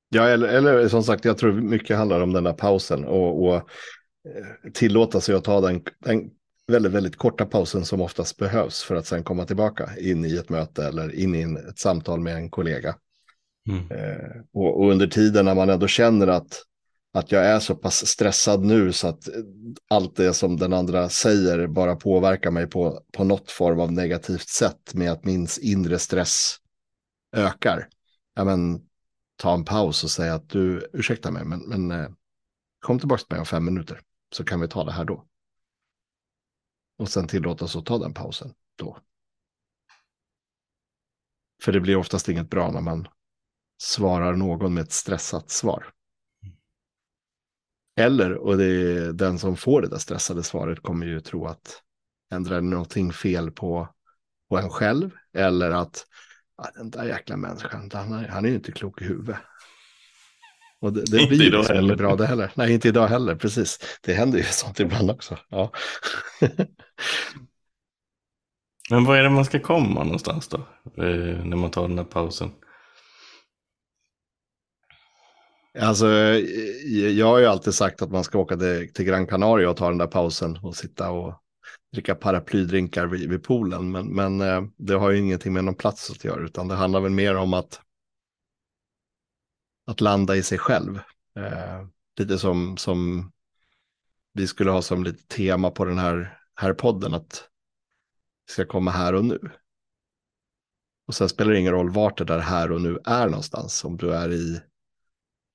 Ja, 0.08 0.28
eller, 0.28 0.48
eller 0.48 0.88
som 0.88 1.02
sagt, 1.02 1.24
jag 1.24 1.38
tror 1.38 1.52
mycket 1.52 1.96
handlar 1.96 2.20
om 2.20 2.32
den 2.32 2.44
där 2.44 2.52
pausen 2.52 3.04
och, 3.04 3.44
och 3.44 3.54
eh, 3.54 4.72
tillåta 4.72 5.20
sig 5.20 5.34
att 5.34 5.44
ta 5.44 5.60
den, 5.60 5.82
den 6.04 6.30
väldigt, 6.66 6.92
väldigt 6.92 7.16
korta 7.16 7.46
pausen 7.46 7.84
som 7.84 8.00
oftast 8.00 8.36
behövs 8.36 8.82
för 8.82 8.96
att 8.96 9.06
sen 9.06 9.24
komma 9.24 9.44
tillbaka 9.44 9.90
in 9.98 10.24
i 10.24 10.36
ett 10.36 10.48
möte 10.48 10.84
eller 10.84 11.14
in 11.14 11.34
i 11.34 11.40
en, 11.40 11.56
ett 11.56 11.78
samtal 11.78 12.20
med 12.20 12.36
en 12.36 12.50
kollega. 12.50 12.94
Mm. 13.68 13.90
Eh, 13.90 14.40
och, 14.52 14.80
och, 14.80 14.90
under 14.90 15.06
tiden 15.06 15.44
när 15.44 15.54
man 15.54 15.70
ändå 15.70 15.86
känner 15.86 16.26
att, 16.26 16.62
att 17.14 17.32
jag 17.32 17.46
är 17.46 17.60
så 17.60 17.74
pass 17.74 18.06
stressad 18.06 18.64
nu 18.64 18.92
så 18.92 19.08
att 19.08 19.28
allt 19.88 20.16
det 20.16 20.34
som 20.34 20.56
den 20.56 20.72
andra 20.72 21.08
säger 21.08 21.66
bara 21.66 21.96
påverkar 21.96 22.50
mig 22.50 22.66
på, 22.66 23.02
på 23.12 23.24
något 23.24 23.50
form 23.50 23.80
av 23.80 23.92
negativt 23.92 24.48
sätt 24.48 24.94
med 24.94 25.12
att 25.12 25.24
min 25.24 25.48
inre 25.60 25.98
stress 25.98 26.56
ökar. 27.36 27.88
Ja, 28.34 28.44
men, 28.44 28.80
ta 29.36 29.54
en 29.54 29.64
paus 29.64 30.04
och 30.04 30.10
säga 30.10 30.34
att 30.34 30.48
du, 30.48 30.90
ursäkta 30.92 31.30
mig, 31.30 31.44
men, 31.44 31.60
men 31.60 31.90
eh, 31.90 32.10
kom 32.80 32.98
tillbaka 32.98 33.18
till 33.18 33.34
mig 33.34 33.40
om 33.40 33.46
fem 33.46 33.64
minuter 33.64 34.00
så 34.34 34.44
kan 34.44 34.60
vi 34.60 34.68
ta 34.68 34.84
det 34.84 34.92
här 34.92 35.04
då. 35.04 35.24
Och 36.98 37.08
sen 37.08 37.28
tillåta 37.28 37.64
oss 37.64 37.76
att 37.76 37.86
ta 37.86 37.98
den 37.98 38.14
pausen 38.14 38.54
då. 38.76 38.98
För 41.62 41.72
det 41.72 41.80
blir 41.80 41.96
oftast 41.96 42.28
inget 42.28 42.50
bra 42.50 42.70
när 42.70 42.80
man 42.80 43.08
svarar 43.78 44.36
någon 44.36 44.74
med 44.74 44.82
ett 44.82 44.92
stressat 44.92 45.50
svar. 45.50 45.94
Eller, 47.96 48.34
och 48.34 48.56
det 48.56 48.64
är 48.64 49.12
den 49.12 49.38
som 49.38 49.56
får 49.56 49.82
det 49.82 49.88
där 49.88 49.98
stressade 49.98 50.42
svaret 50.42 50.82
kommer 50.82 51.06
ju 51.06 51.20
tro 51.20 51.46
att 51.46 51.82
ändrar 52.34 52.60
någonting 52.60 53.12
fel 53.12 53.50
på, 53.50 53.88
på 54.48 54.58
en 54.58 54.70
själv. 54.70 55.10
Eller 55.36 55.70
att 55.70 56.06
ja, 56.56 56.70
den 56.74 56.90
där 56.90 57.04
jäkla 57.04 57.36
människan, 57.36 57.90
han, 57.92 58.12
han 58.12 58.44
är 58.44 58.48
ju 58.48 58.54
inte 58.54 58.72
klok 58.72 59.02
i 59.02 59.04
huvudet. 59.04 59.36
Och 60.80 60.92
det, 60.92 61.04
det 61.04 61.26
blir 61.28 61.42
ju 61.42 61.50
liksom 61.50 61.76
inte 61.76 61.96
bra 61.96 62.16
det 62.16 62.26
heller. 62.26 62.52
Nej, 62.54 62.72
inte 62.72 62.88
idag 62.88 63.08
heller, 63.08 63.34
precis. 63.34 63.98
Det 64.00 64.14
händer 64.14 64.38
ju 64.38 64.44
sånt 64.50 64.80
ibland 64.80 65.10
också. 65.10 65.38
Ja. 65.48 65.72
Men 68.90 69.04
var 69.04 69.16
är 69.16 69.22
det 69.22 69.30
man 69.30 69.44
ska 69.44 69.60
komma 69.60 70.04
någonstans 70.04 70.48
då? 70.48 70.56
Eh, 70.96 71.44
när 71.44 71.56
man 71.56 71.70
tar 71.70 71.88
den 71.88 71.98
här 71.98 72.04
pausen? 72.04 72.50
Alltså, 75.78 76.06
eh, 76.06 76.36
eh, 76.36 77.08
jag 77.08 77.26
har 77.26 77.38
ju 77.38 77.46
alltid 77.46 77.74
sagt 77.74 78.02
att 78.02 78.10
man 78.10 78.24
ska 78.24 78.38
åka 78.38 78.56
till, 78.56 79.04
Gran 79.04 79.26
Canaria 79.26 79.70
och 79.70 79.76
ta 79.76 79.88
den 79.88 79.98
där 79.98 80.06
pausen 80.06 80.56
och 80.62 80.76
sitta 80.76 81.10
och 81.10 81.34
dricka 81.92 82.14
paraplydrinkar 82.14 83.06
vid, 83.06 83.30
vid 83.30 83.42
poolen. 83.42 83.90
Men, 83.90 84.06
men 84.06 84.40
eh, 84.40 84.62
det 84.76 84.94
har 84.94 85.10
ju 85.10 85.18
ingenting 85.18 85.52
med 85.52 85.64
någon 85.64 85.74
plats 85.74 86.10
att 86.10 86.24
göra, 86.24 86.44
utan 86.44 86.68
det 86.68 86.74
handlar 86.74 87.00
väl 87.00 87.12
mer 87.12 87.36
om 87.36 87.54
att, 87.54 87.80
att 89.86 90.00
landa 90.00 90.36
i 90.36 90.42
sig 90.42 90.58
själv. 90.58 91.00
Eh, 91.38 91.86
lite 92.18 92.38
som, 92.38 92.76
som 92.76 93.30
vi 94.32 94.46
skulle 94.46 94.70
ha 94.70 94.82
som 94.82 95.04
lite 95.04 95.26
tema 95.26 95.70
på 95.70 95.84
den 95.84 95.98
här, 95.98 96.38
här 96.54 96.74
podden, 96.74 97.14
att 97.14 97.48
vi 98.46 98.52
ska 98.52 98.66
komma 98.66 98.90
här 98.90 99.14
och 99.14 99.24
nu. 99.24 99.50
Och 101.06 101.14
sen 101.14 101.28
spelar 101.28 101.52
det 101.52 101.58
ingen 101.58 101.72
roll 101.72 101.90
vart 101.90 102.18
det 102.18 102.24
där 102.24 102.38
här 102.38 102.72
och 102.72 102.80
nu 102.80 102.98
är 103.04 103.26
någonstans, 103.26 103.84
om 103.84 103.96
du 103.96 104.14
är 104.14 104.32
i 104.32 104.60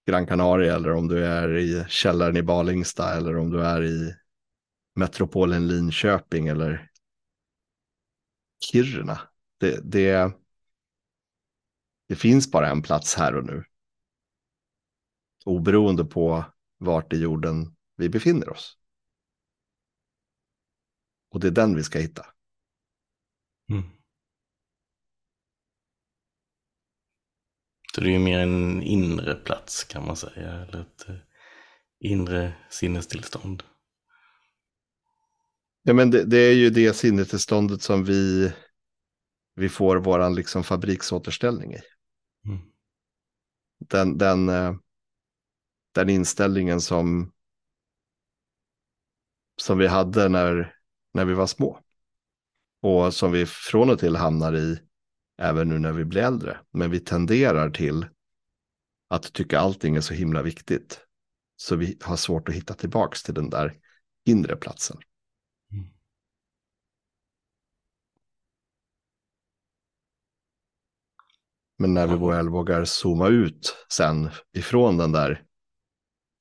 Gran 0.09 0.25
Canaria 0.25 0.75
eller 0.75 0.91
om 0.91 1.07
du 1.07 1.25
är 1.25 1.57
i 1.57 1.85
källaren 1.87 2.37
i 2.37 2.43
Balingsta 2.43 3.17
eller 3.17 3.37
om 3.37 3.49
du 3.49 3.65
är 3.65 3.83
i 3.83 4.15
metropolen 4.95 5.67
Linköping 5.67 6.47
eller 6.47 6.91
Kiruna. 8.65 9.21
Det, 9.57 9.91
det, 9.91 10.33
det 12.07 12.15
finns 12.15 12.51
bara 12.51 12.69
en 12.69 12.81
plats 12.81 13.15
här 13.15 13.35
och 13.35 13.45
nu. 13.45 13.63
Oberoende 15.45 16.05
på 16.05 16.45
vart 16.77 17.13
i 17.13 17.17
jorden 17.17 17.75
vi 17.95 18.09
befinner 18.09 18.49
oss. 18.49 18.77
Och 21.31 21.39
det 21.39 21.47
är 21.47 21.51
den 21.51 21.75
vi 21.75 21.83
ska 21.83 21.99
hitta. 21.99 22.25
Mm. 23.71 23.98
Så 27.99 28.03
det 28.03 28.11
är 28.11 28.13
ju 28.13 28.19
mer 28.19 28.39
en 28.39 28.83
inre 28.83 29.35
plats 29.35 29.83
kan 29.83 30.05
man 30.05 30.15
säga, 30.15 30.51
eller 30.51 30.81
ett 30.81 31.09
eh, 31.09 31.15
inre 31.99 32.53
sinnestillstånd. 32.69 33.63
Ja, 35.83 35.93
men 35.93 36.11
det, 36.11 36.23
det, 36.25 36.37
är 36.37 36.53
ju 36.53 36.69
det 36.69 36.93
sinnestillståndet 36.93 37.81
som 37.81 38.03
vi, 38.03 38.51
vi 39.55 39.69
får 39.69 39.97
våran 39.97 40.35
liksom 40.35 40.63
fabriksåterställning 40.63 41.73
i. 41.73 41.81
Mm. 42.45 42.59
Den, 43.79 44.17
den, 44.17 44.49
eh, 44.49 44.75
den 45.91 46.09
inställningen 46.09 46.81
som, 46.81 47.31
som 49.61 49.77
vi 49.77 49.87
hade 49.87 50.29
när, 50.29 50.75
när 51.13 51.25
vi 51.25 51.33
var 51.33 51.47
små. 51.47 51.79
Och 52.81 53.13
som 53.13 53.31
vi 53.31 53.45
från 53.45 53.89
och 53.89 53.99
till 53.99 54.15
hamnar 54.15 54.55
i 54.55 54.88
även 55.39 55.69
nu 55.69 55.79
när 55.79 55.91
vi 55.91 56.05
blir 56.05 56.21
äldre. 56.21 56.57
Men 56.71 56.91
vi 56.91 56.99
tenderar 56.99 57.69
till 57.69 58.05
att 59.07 59.33
tycka 59.33 59.59
allting 59.59 59.95
är 59.95 60.01
så 60.01 60.13
himla 60.13 60.41
viktigt. 60.41 61.01
Så 61.55 61.75
vi 61.75 61.97
har 62.01 62.15
svårt 62.15 62.49
att 62.49 62.55
hitta 62.55 62.73
tillbaka 62.73 63.15
till 63.25 63.33
den 63.33 63.49
där 63.49 63.79
inre 64.25 64.55
platsen. 64.55 64.97
Mm. 65.71 65.85
Men 71.77 71.93
när 71.93 72.07
vi 72.07 72.27
väl 72.27 72.49
vågar 72.49 72.85
zooma 72.85 73.27
ut 73.27 73.85
sen 73.89 74.29
ifrån 74.53 74.97
den 74.97 75.11
där 75.11 75.45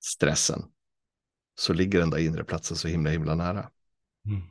stressen 0.01 0.63
så 1.55 1.73
ligger 1.73 1.99
den 1.99 2.11
där 2.11 2.19
inre 2.19 2.45
platsen 2.45 2.77
så 2.77 2.89
himla 2.89 3.11
himla 3.11 3.35
nära. 3.35 3.71
Mm. 4.27 4.43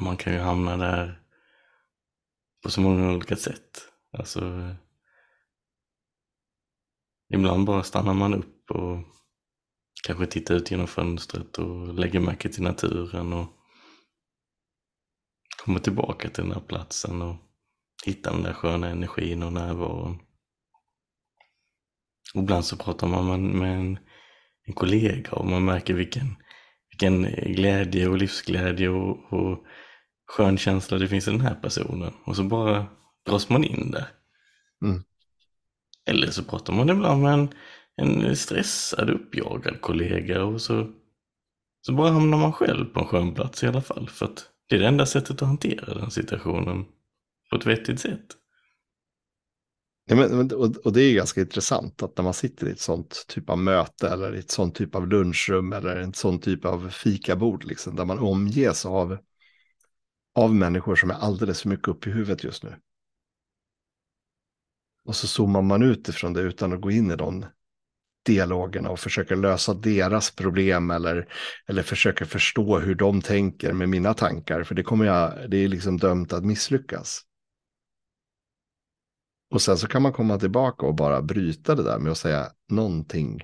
Man 0.00 0.16
kan 0.16 0.32
ju 0.32 0.38
hamna 0.38 0.76
där 0.76 1.22
på 2.62 2.70
så 2.70 2.80
många 2.80 3.12
olika 3.12 3.36
sätt. 3.36 3.88
Alltså, 4.18 4.74
ibland 7.34 7.66
bara 7.66 7.82
stannar 7.82 8.14
man 8.14 8.34
upp 8.34 8.70
och 8.70 8.98
kanske 10.06 10.26
tittar 10.26 10.54
ut 10.54 10.70
genom 10.70 10.86
fönstret 10.86 11.58
och 11.58 11.94
lägger 11.94 12.20
märke 12.20 12.48
till 12.48 12.62
naturen 12.62 13.32
och 13.32 13.46
kommer 15.64 15.80
tillbaka 15.80 16.28
till 16.28 16.44
den 16.44 16.52
här 16.52 16.60
platsen 16.60 17.22
och 17.22 17.36
hittar 18.06 18.32
den 18.32 18.42
där 18.42 18.52
sköna 18.52 18.88
energin 18.88 19.42
och 19.42 19.52
närvaron. 19.52 20.18
Och 22.34 22.42
ibland 22.42 22.64
så 22.64 22.76
pratar 22.76 23.06
man 23.06 23.58
med 23.58 23.78
en, 23.78 23.98
en 24.66 24.74
kollega 24.74 25.32
och 25.32 25.46
man 25.46 25.64
märker 25.64 25.94
vilken, 25.94 26.36
vilken 26.90 27.22
glädje 27.54 28.08
och 28.08 28.18
livsglädje 28.18 28.88
och, 28.88 29.32
och 29.32 29.64
skön 30.32 30.58
känsla 30.58 30.98
det 30.98 31.08
finns 31.08 31.28
i 31.28 31.30
den 31.30 31.40
här 31.40 31.54
personen. 31.54 32.12
Och 32.24 32.36
så 32.36 32.42
bara 32.42 32.86
dras 33.26 33.48
man 33.48 33.64
in 33.64 33.90
där. 33.90 34.08
Mm. 34.84 35.02
Eller 36.06 36.30
så 36.30 36.44
pratar 36.44 36.72
man 36.72 36.90
ibland 36.90 37.22
med 37.22 37.32
en, 37.32 37.48
en 37.96 38.36
stressad, 38.36 39.10
uppjagad 39.10 39.80
kollega 39.80 40.44
och 40.44 40.60
så, 40.60 40.90
så 41.86 41.92
bara 41.92 42.10
hamnar 42.10 42.38
man 42.38 42.52
själv 42.52 42.84
på 42.84 43.00
en 43.00 43.06
skön 43.06 43.34
plats 43.34 43.64
i 43.64 43.66
alla 43.66 43.82
fall. 43.82 44.08
För 44.08 44.26
att 44.26 44.44
det 44.68 44.76
är 44.76 44.80
det 44.80 44.86
enda 44.86 45.06
sättet 45.06 45.42
att 45.42 45.48
hantera 45.48 45.94
den 45.94 46.10
situationen 46.10 46.84
på 47.50 47.56
ett 47.56 47.66
vettigt 47.66 48.00
sätt. 48.00 48.26
Ja, 50.04 50.16
men, 50.16 50.52
och, 50.84 50.92
det 50.92 51.02
är 51.02 51.14
ganska 51.14 51.40
intressant 51.40 52.02
att 52.02 52.16
när 52.16 52.24
man 52.24 52.34
sitter 52.34 52.68
i 52.68 52.70
ett 52.70 52.80
sånt 52.80 53.24
typ 53.28 53.50
av 53.50 53.58
möte 53.58 54.08
eller 54.08 54.34
i 54.34 54.38
ett 54.38 54.50
sånt 54.50 54.74
typ 54.74 54.94
av 54.94 55.08
lunchrum 55.08 55.72
eller 55.72 55.96
en 55.96 56.14
sån 56.14 56.38
typ 56.38 56.64
av 56.64 56.90
fikabord, 56.90 57.64
liksom, 57.64 57.96
där 57.96 58.04
man 58.04 58.18
omges 58.18 58.86
av 58.86 59.18
av 60.34 60.54
människor 60.54 60.96
som 60.96 61.10
är 61.10 61.14
alldeles 61.14 61.62
för 61.62 61.68
mycket 61.68 61.88
upp 61.88 62.06
i 62.06 62.10
huvudet 62.10 62.44
just 62.44 62.62
nu. 62.62 62.76
Och 65.04 65.16
så 65.16 65.26
zoomar 65.26 65.62
man 65.62 65.82
ut 65.82 66.08
ifrån 66.08 66.32
det 66.32 66.40
utan 66.40 66.72
att 66.72 66.80
gå 66.80 66.90
in 66.90 67.10
i 67.10 67.16
de 67.16 67.46
dialogerna 68.24 68.90
och 68.90 69.00
försöker 69.00 69.36
lösa 69.36 69.74
deras 69.74 70.30
problem 70.30 70.90
eller, 70.90 71.28
eller 71.66 71.82
försöker 71.82 72.24
förstå 72.24 72.78
hur 72.78 72.94
de 72.94 73.22
tänker 73.22 73.72
med 73.72 73.88
mina 73.88 74.14
tankar. 74.14 74.62
För 74.62 74.74
det, 74.74 74.82
kommer 74.82 75.04
jag, 75.04 75.50
det 75.50 75.56
är 75.56 75.68
liksom 75.68 75.96
dömt 75.98 76.32
att 76.32 76.44
misslyckas. 76.44 77.20
Och 79.50 79.62
sen 79.62 79.78
så 79.78 79.86
kan 79.86 80.02
man 80.02 80.12
komma 80.12 80.38
tillbaka 80.38 80.86
och 80.86 80.94
bara 80.94 81.22
bryta 81.22 81.74
det 81.74 81.82
där 81.82 81.98
med 81.98 82.12
att 82.12 82.18
säga 82.18 82.52
någonting 82.68 83.42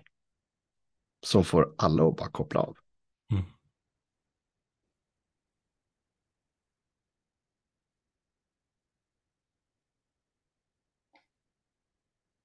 som 1.26 1.44
får 1.44 1.74
alla 1.78 2.08
att 2.08 2.16
bara 2.16 2.30
koppla 2.30 2.60
av. 2.60 2.76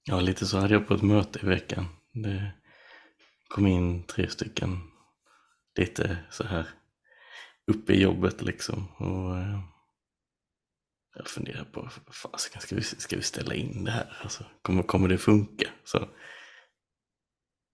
Ja, 0.06 0.22
lite 0.22 0.46
så 0.46 0.58
hade 0.58 0.74
jag 0.74 0.88
på 0.88 0.94
ett 0.94 1.02
möte 1.02 1.40
i 1.44 1.46
veckan. 1.46 1.86
Det 2.14 2.52
kom 3.48 3.68
in 3.68 4.04
tre 4.04 4.30
stycken 4.30 4.80
lite 5.80 6.18
så 6.30 6.44
här 6.44 6.68
uppe 7.72 7.94
i 7.94 8.02
jobbet 8.02 8.42
liksom. 8.42 8.88
Och 8.98 9.38
eh, 9.38 9.60
jag 11.16 11.28
funderar 11.28 11.64
på, 11.64 11.90
fasiken, 12.12 12.62
ska 12.62 12.76
vi, 12.76 12.82
ska 12.82 13.16
vi 13.16 13.22
ställa 13.22 13.54
in 13.54 13.84
det 13.84 13.92
här? 13.92 14.18
Alltså, 14.24 14.46
kommer, 14.62 14.84
kommer 14.84 15.08
det 15.08 15.18
funka? 15.18 15.70
Så. 15.84 16.08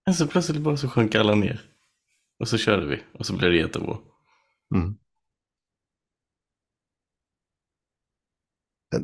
Men 0.06 0.16
så 0.16 0.28
plötsligt 0.28 0.62
bara 0.62 0.78
så 0.78 0.90
sjönk 0.90 1.16
alla 1.16 1.36
ner. 1.36 1.62
Och 2.40 2.48
så 2.48 2.58
körde 2.58 2.86
vi 2.86 3.04
och 3.14 3.26
så 3.26 3.38
blev 3.38 3.52
det 3.52 3.58
jättebra. 3.58 3.98
Mm. 4.76 4.98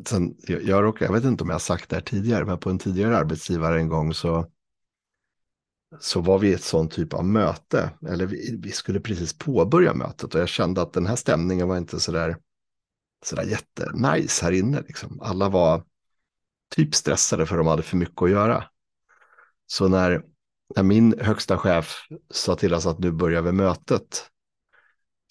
Sen, 0.05 0.35
jag, 0.47 0.63
jag, 0.63 0.83
råkar, 0.83 1.05
jag 1.05 1.13
vet 1.13 1.23
inte 1.23 1.43
om 1.43 1.49
jag 1.49 1.55
har 1.55 1.59
sagt 1.59 1.89
det 1.89 1.95
här 1.95 2.03
tidigare, 2.03 2.45
men 2.45 2.59
på 2.59 2.69
en 2.69 2.79
tidigare 2.79 3.17
arbetsgivare 3.17 3.79
en 3.79 3.89
gång 3.89 4.13
så, 4.13 4.51
så 5.99 6.21
var 6.21 6.39
vi 6.39 6.49
i 6.49 6.53
ett 6.53 6.63
sånt 6.63 6.91
typ 6.91 7.13
av 7.13 7.25
möte. 7.25 7.91
Eller 8.07 8.25
vi, 8.25 8.59
vi 8.63 8.71
skulle 8.71 8.99
precis 8.99 9.37
påbörja 9.37 9.93
mötet 9.93 10.35
och 10.35 10.41
jag 10.41 10.49
kände 10.49 10.81
att 10.81 10.93
den 10.93 11.05
här 11.05 11.15
stämningen 11.15 11.67
var 11.67 11.77
inte 11.77 11.99
sådär 11.99 12.37
sådär 13.25 13.43
jättenice 13.43 14.45
här 14.45 14.51
inne. 14.51 14.81
Liksom. 14.81 15.21
Alla 15.21 15.49
var 15.49 15.83
typ 16.75 16.95
stressade 16.95 17.45
för 17.45 17.57
de 17.57 17.67
hade 17.67 17.83
för 17.83 17.97
mycket 17.97 18.21
att 18.21 18.29
göra. 18.29 18.63
Så 19.65 19.87
när, 19.87 20.23
när 20.75 20.83
min 20.83 21.19
högsta 21.19 21.57
chef 21.57 22.07
sa 22.31 22.55
till 22.55 22.73
oss 22.73 22.85
att 22.85 22.99
nu 22.99 23.11
börjar 23.11 23.41
vi 23.41 23.51
mötet 23.51 24.29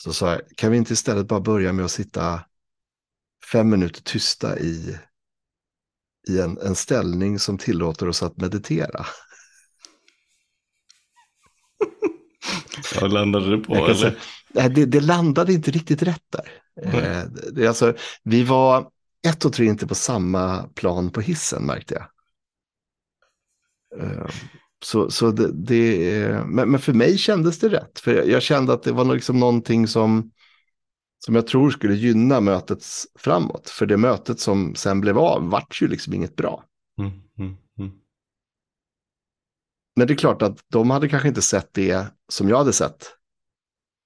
så 0.03 0.13
sa 0.13 0.31
jag, 0.31 0.41
kan 0.57 0.71
vi 0.71 0.77
inte 0.77 0.93
istället 0.93 1.27
bara 1.27 1.41
börja 1.41 1.73
med 1.73 1.85
att 1.85 1.91
sitta 1.91 2.41
fem 3.53 3.71
minuter 3.71 4.03
tysta 4.03 4.59
i, 4.59 4.99
i 6.29 6.41
en, 6.41 6.59
en 6.59 6.75
ställning 6.75 7.39
som 7.39 7.59
tillåter 7.59 8.09
oss 8.09 8.23
att 8.23 8.37
meditera? 8.37 9.07
Vad 13.01 13.13
landade 13.13 13.57
det 13.57 13.63
på? 13.63 13.75
Eller? 13.75 13.95
Säga, 13.95 14.69
det, 14.69 14.85
det 14.85 15.01
landade 15.01 15.53
inte 15.53 15.71
riktigt 15.71 16.03
rätt 16.03 16.25
där. 16.29 16.49
Mm. 16.83 17.29
det, 17.53 17.67
alltså, 17.67 17.95
vi 18.23 18.43
var 18.43 18.91
ett 19.27 19.45
och 19.45 19.53
tre 19.53 19.67
inte 19.67 19.87
på 19.87 19.95
samma 19.95 20.63
plan 20.63 21.11
på 21.11 21.21
hissen 21.21 21.63
märkte 21.63 21.95
jag. 21.95 22.07
Eh, 24.01 24.27
så, 24.85 25.11
så 25.11 25.31
det, 25.31 25.53
det 25.53 26.45
men, 26.47 26.71
men, 26.71 26.81
för 26.81 26.93
mig 26.93 27.19
kändes 27.19 27.59
det 27.59 27.69
rätt. 27.69 28.01
För 28.01 28.15
jag, 28.15 28.29
jag 28.29 28.43
kände 28.43 28.73
att 28.73 28.83
det 28.83 28.93
var 28.93 29.15
liksom 29.15 29.41
någonting 29.41 29.89
som, 29.89 30.31
som 31.25 31.35
jag 31.35 31.47
tror 31.47 31.71
skulle 31.71 31.95
gynna 31.95 32.41
mötet 32.41 32.85
framåt. 33.19 33.71
För 33.71 33.87
det 33.87 33.97
mötet 33.97 34.41
som 34.41 34.75
sen 34.75 35.01
blev 35.01 35.19
av 35.19 35.51
vart 35.51 35.83
ju 35.83 35.89
liksom 35.89 36.15
inget 36.15 36.37
bra. 36.37 36.65
Mm, 36.99 37.11
mm, 37.39 37.57
mm. 37.79 37.93
Men 39.97 40.07
det 40.07 40.13
är 40.13 40.17
klart 40.17 40.43
att 40.43 40.65
de 40.69 40.91
hade 40.91 41.09
kanske 41.09 41.29
inte 41.29 41.43
sett 41.43 41.75
det 41.75 42.07
som 42.29 42.49
jag 42.49 42.59
hade 42.59 42.73
sett. 42.73 43.17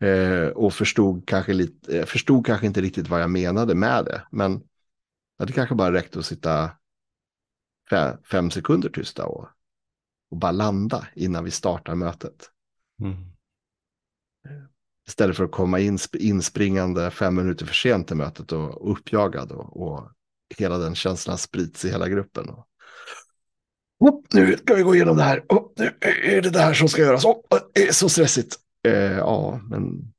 Eh, 0.03 0.49
och 0.49 0.75
förstod 0.75 1.29
kanske, 1.29 1.53
lite, 1.53 1.99
eh, 1.99 2.07
förstod 2.07 2.47
kanske 2.47 2.67
inte 2.67 2.81
riktigt 2.81 3.09
vad 3.09 3.23
jag 3.23 3.31
menade 3.31 3.75
med 3.75 4.05
det. 4.05 4.27
Men 4.31 4.63
det 5.39 5.53
kanske 5.53 5.75
bara 5.75 5.93
räckte 5.93 6.19
att 6.19 6.27
sitta 6.27 6.71
fem, 7.91 8.17
fem 8.31 8.51
sekunder 8.51 8.89
tysta 8.89 9.27
och, 9.27 9.49
och 10.31 10.37
bara 10.37 10.53
landa 10.53 11.07
innan 11.15 11.45
vi 11.45 11.51
startar 11.51 11.95
mötet. 11.95 12.51
Istället 15.09 15.37
för 15.37 15.45
att 15.45 15.51
komma 15.51 15.79
in 15.81 15.99
inspringande 16.19 17.11
fem 17.11 17.35
minuter 17.35 17.67
för 17.67 17.75
sent 17.75 18.07
till 18.07 18.17
mötet 18.17 18.53
och, 18.53 18.93
uppjagad 18.93 19.53
och, 19.53 19.83
och 19.83 20.11
hela 20.59 20.79
den 20.79 20.95
känslan 20.95 21.39
sprids 21.39 21.85
i 21.85 21.91
hela 21.91 22.09
gruppen. 22.09 22.49
Och, 22.49 22.67
oh, 23.99 24.23
nu 24.33 24.57
ska 24.57 24.75
vi 24.75 24.83
gå 24.83 24.95
igenom 24.95 25.17
det 25.17 25.23
här. 25.23 25.45
Oh, 25.49 25.73
nu 25.77 25.93
är 26.23 26.43
det 26.43 26.51
det 26.51 26.61
här 26.61 26.75
som 26.75 26.89
ska 26.89 27.03
göras. 27.03 27.25
Oh, 27.25 27.41
det 27.75 27.89
är 27.89 27.93
så 27.93 28.09
stressigt. 28.09 28.57
Eh, 28.87 28.93
ja, 29.17 29.61
men 29.71 30.13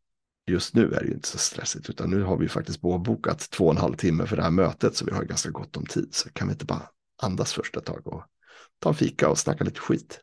just 0.48 0.76
nu 0.76 0.94
är 0.94 1.00
det 1.00 1.08
ju 1.08 1.14
inte 1.14 1.28
så 1.28 1.38
stressigt, 1.38 1.90
utan 1.90 2.10
nu 2.10 2.24
har 2.24 2.38
vi 2.38 2.50
faktiskt 2.50 2.82
påbokat 2.82 3.40
två 3.40 3.66
och 3.66 3.72
en 3.72 3.78
halv 3.78 3.96
timme 3.96 4.26
för 4.26 4.36
det 4.36 4.44
här 4.44 4.52
mötet, 4.52 4.96
så 4.96 5.06
vi 5.06 5.12
har 5.12 5.24
ganska 5.24 5.50
gott 5.50 5.78
om 5.78 5.86
tid. 5.86 6.10
Så 6.12 6.30
kan 6.30 6.48
vi 6.48 6.52
inte 6.52 6.66
bara 6.66 6.90
andas 7.22 7.54
först 7.54 7.78
ett 7.78 7.86
tag 7.86 8.08
och 8.08 8.24
ta 8.80 8.90
en 8.90 8.96
fika 8.96 9.30
och 9.30 9.38
snacka 9.38 9.64
lite 9.64 9.80
skit. 9.80 10.20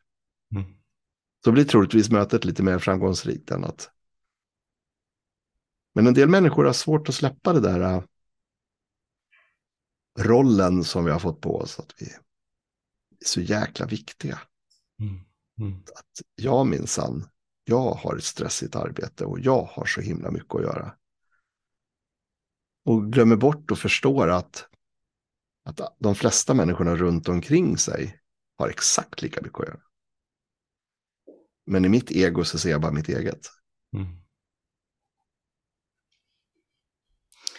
Mm. 0.54 0.66
Så 1.44 1.52
blir 1.52 1.64
troligtvis 1.64 2.10
mötet 2.10 2.44
lite 2.44 2.62
mer 2.62 2.78
framgångsrikt 2.78 3.50
än 3.50 3.64
att... 3.64 3.90
Men 5.96 6.06
en 6.06 6.14
del 6.14 6.28
människor 6.28 6.64
har 6.64 6.72
svårt 6.72 7.08
att 7.08 7.14
släppa 7.14 7.52
det 7.52 7.60
där 7.60 7.80
äh, 7.80 8.02
rollen 10.18 10.84
som 10.84 11.04
vi 11.04 11.10
har 11.10 11.18
fått 11.18 11.40
på 11.40 11.56
oss, 11.56 11.78
att 11.78 11.94
vi 11.98 12.06
är 12.06 12.18
så 13.24 13.40
jäkla 13.40 13.86
viktiga. 13.86 14.40
Mm. 15.00 15.20
Mm. 15.60 15.82
Att 15.94 16.22
jag 16.34 16.66
minsann 16.66 17.28
jag 17.64 17.90
har 17.94 18.16
ett 18.16 18.24
stressigt 18.24 18.76
arbete 18.76 19.24
och 19.24 19.40
jag 19.40 19.62
har 19.62 19.86
så 19.86 20.00
himla 20.00 20.30
mycket 20.30 20.54
att 20.54 20.62
göra. 20.62 20.94
Och 22.84 23.12
glömmer 23.12 23.36
bort 23.36 23.70
och 23.70 23.78
förstår 23.78 24.30
att, 24.30 24.68
att 25.64 25.96
de 25.98 26.14
flesta 26.14 26.54
människorna 26.54 26.96
runt 26.96 27.28
omkring 27.28 27.78
sig 27.78 28.20
har 28.58 28.68
exakt 28.68 29.22
lika 29.22 29.42
mycket 29.42 29.60
att 29.60 29.66
göra. 29.66 29.80
Men 31.66 31.84
i 31.84 31.88
mitt 31.88 32.10
ego 32.10 32.44
så 32.44 32.58
ser 32.58 32.70
jag 32.70 32.80
bara 32.80 32.92
mitt 32.92 33.08
eget. 33.08 33.46
Mm. 33.96 34.25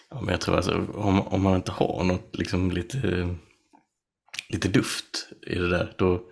Ja, 0.10 0.22
men 0.22 0.30
jag 0.30 0.42
tror 0.42 0.56
alltså 0.56 0.86
om, 0.94 1.22
om 1.22 1.44
man 1.44 1.56
inte 1.56 1.72
har 1.72 2.04
något 2.04 2.38
liksom 2.38 2.72
lite, 2.72 3.30
lite 4.50 4.68
duft 4.68 5.30
i 5.48 5.56
det 5.56 5.70
där, 5.70 5.94
då, 5.98 6.24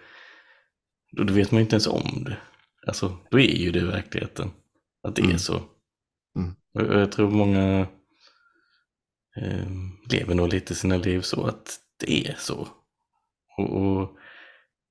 då, 1.12 1.24
då 1.24 1.34
vet 1.34 1.52
man 1.52 1.62
inte 1.62 1.76
ens 1.76 1.88
om 1.88 2.24
det. 2.24 2.38
Alltså, 2.88 3.18
då 3.32 3.40
är 3.40 3.56
ju 3.56 3.72
det 3.72 3.86
verkligheten. 3.86 4.52
Att 5.08 5.16
det 5.16 5.22
mm. 5.22 5.34
är 5.34 5.40
så. 5.40 5.62
Mm. 6.36 6.56
Och 6.74 7.00
jag 7.00 7.12
tror 7.12 7.32
många 7.32 7.88
eh, 9.38 9.68
lever 10.10 10.36
nog 10.36 10.54
lite 10.54 10.76
sina 10.76 10.98
liv 10.98 11.22
så 11.22 11.46
att 11.46 11.80
det 12.00 12.28
är 12.28 12.36
så. 12.40 12.68
Och, 13.58 13.82
och 13.82 14.18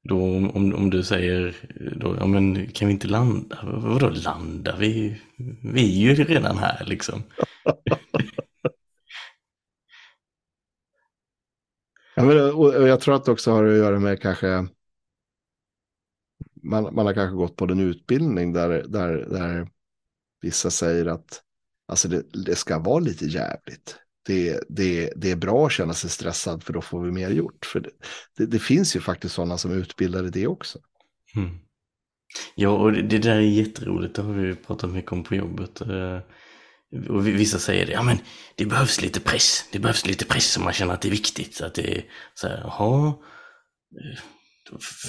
då 0.08 0.22
om, 0.24 0.74
om 0.74 0.90
du 0.90 1.02
säger, 1.02 1.56
då, 1.96 2.16
ja 2.20 2.26
men 2.26 2.66
kan 2.66 2.88
vi 2.88 2.94
inte 2.94 3.08
landa? 3.08 3.58
Vadå 3.62 4.08
landa? 4.08 4.76
Vi, 4.76 5.20
vi 5.62 6.08
är 6.08 6.16
ju 6.16 6.24
redan 6.24 6.58
här 6.58 6.84
liksom. 6.84 7.22
ja, 12.14 12.24
men, 12.24 12.54
och 12.54 12.88
jag 12.88 13.00
tror 13.00 13.14
att 13.14 13.24
det 13.24 13.32
också 13.32 13.50
har 13.50 13.64
att 13.64 13.76
göra 13.76 13.98
med 13.98 14.22
kanske 14.22 14.66
man, 16.64 16.94
man 16.94 17.06
har 17.06 17.14
kanske 17.14 17.36
gått 17.36 17.56
på 17.56 17.64
en 17.64 17.80
utbildning 17.80 18.52
där, 18.52 18.84
där, 18.88 19.26
där 19.30 19.68
vissa 20.40 20.70
säger 20.70 21.06
att 21.06 21.42
alltså 21.88 22.08
det, 22.08 22.22
det 22.46 22.56
ska 22.56 22.78
vara 22.78 22.98
lite 22.98 23.24
jävligt. 23.24 23.96
Det, 24.26 24.60
det, 24.68 25.12
det 25.16 25.30
är 25.30 25.36
bra 25.36 25.66
att 25.66 25.72
känna 25.72 25.94
sig 25.94 26.10
stressad 26.10 26.62
för 26.62 26.72
då 26.72 26.80
får 26.80 27.02
vi 27.02 27.10
mer 27.10 27.30
gjort. 27.30 27.66
För 27.66 27.80
det, 27.80 27.90
det, 28.36 28.46
det 28.46 28.58
finns 28.58 28.96
ju 28.96 29.00
faktiskt 29.00 29.34
sådana 29.34 29.58
som 29.58 29.70
är 29.70 29.76
utbildade 29.76 30.28
i 30.28 30.30
det 30.30 30.46
också. 30.46 30.78
Mm. 31.36 31.50
Ja, 32.54 32.68
och 32.68 32.92
det, 32.92 33.02
det, 33.02 33.18
där 33.18 33.36
är 33.36 33.40
jätteroligt. 33.40 34.14
Det 34.14 34.22
har 34.22 34.32
vi 34.32 34.54
pratat 34.54 34.90
mycket 34.90 35.12
om 35.12 35.24
på 35.24 35.34
jobbet. 35.34 35.80
Eh, 35.80 36.18
och 37.08 37.26
vissa 37.26 37.58
säger 37.58 37.86
det, 37.86 37.92
ja 37.92 38.02
men 38.02 38.18
det 38.54 38.64
behövs 38.64 39.02
lite 39.02 39.20
press. 39.20 39.68
Det 39.72 39.78
behövs 39.78 40.06
lite 40.06 40.24
press 40.24 40.52
som 40.52 40.64
man 40.64 40.72
känner 40.72 40.94
att 40.94 41.00
det 41.00 41.08
är 41.08 41.10
viktigt. 41.10 41.60
Att 41.60 41.74
det 41.74 41.96
är 41.98 42.04
så 42.34 42.48
här, 42.48 42.60
jaha, 42.64 43.14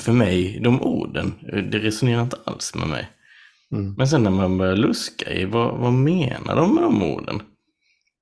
för 0.03 0.11
mig, 0.11 0.59
de 0.63 0.81
orden, 0.81 1.33
det 1.71 1.79
resonerar 1.79 2.21
inte 2.21 2.37
alls 2.45 2.75
med 2.75 2.87
mig. 2.87 3.09
Mm. 3.71 3.93
Men 3.97 4.07
sen 4.07 4.23
när 4.23 4.31
man 4.31 4.57
börjar 4.57 4.75
luska 4.75 5.33
i 5.33 5.45
vad, 5.45 5.77
vad 5.77 5.93
menar 5.93 6.55
de 6.55 6.75
med 6.75 6.83
de 6.83 7.03
orden? 7.03 7.41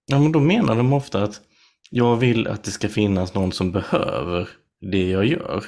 Ja, 0.06 0.20
men 0.20 0.32
då 0.32 0.40
menar 0.40 0.76
de 0.76 0.94
ofta 0.94 1.24
att 1.24 1.42
jag 1.90 2.16
vill 2.16 2.48
att 2.48 2.64
det 2.64 2.72
ska 2.72 2.90
finnas 2.90 3.34
någon 3.34 3.52
som 3.52 3.72
behöver 3.72 4.50
det 4.92 5.10
jag 5.10 5.26
gör. 5.26 5.64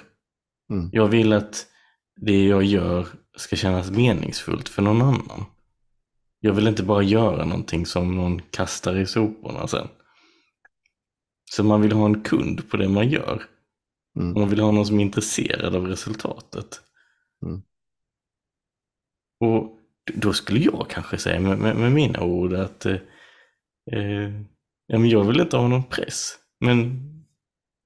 Mm. 0.72 0.90
Jag 0.92 1.08
vill 1.08 1.34
att 1.34 1.66
det 2.22 2.46
jag 2.46 2.64
gör 2.64 3.08
ska 3.38 3.56
kännas 3.56 3.92
meningsfullt 3.92 4.70
för 4.70 4.82
någon 4.82 5.02
annan. 5.02 5.46
Jag 6.46 6.54
vill 6.54 6.68
inte 6.68 6.84
bara 6.84 7.04
göra 7.04 7.46
någonting 7.46 7.86
som 7.86 8.16
någon 8.16 8.42
kastar 8.42 8.98
i 8.98 9.06
soporna 9.06 9.68
sen. 9.68 9.88
Så 11.52 11.64
man 11.64 11.82
vill 11.82 11.92
ha 11.92 12.06
en 12.06 12.22
kund 12.22 12.70
på 12.70 12.78
det 12.78 12.90
man 12.90 13.10
gör. 13.10 13.44
Mm. 14.20 14.34
Man 14.34 14.50
vill 14.50 14.60
ha 14.60 14.72
någon 14.72 14.86
som 14.86 15.00
är 15.00 15.04
intresserad 15.04 15.76
av 15.76 15.88
resultatet. 15.88 16.82
Mm. 17.46 17.62
Och 19.40 19.80
då 20.14 20.34
skulle 20.34 20.60
jag 20.60 20.86
kanske 20.90 21.18
säga 21.18 21.40
med, 21.40 21.58
med, 21.58 21.76
med 21.76 21.92
mina 21.92 22.22
ord 22.22 22.54
att 22.54 22.86
eh, 22.86 22.98
eh, 23.92 24.42
jag 24.88 25.24
vill 25.24 25.40
inte 25.40 25.58
ha 25.58 25.68
någon 25.68 25.84
press. 25.84 26.36
Men, 26.60 26.78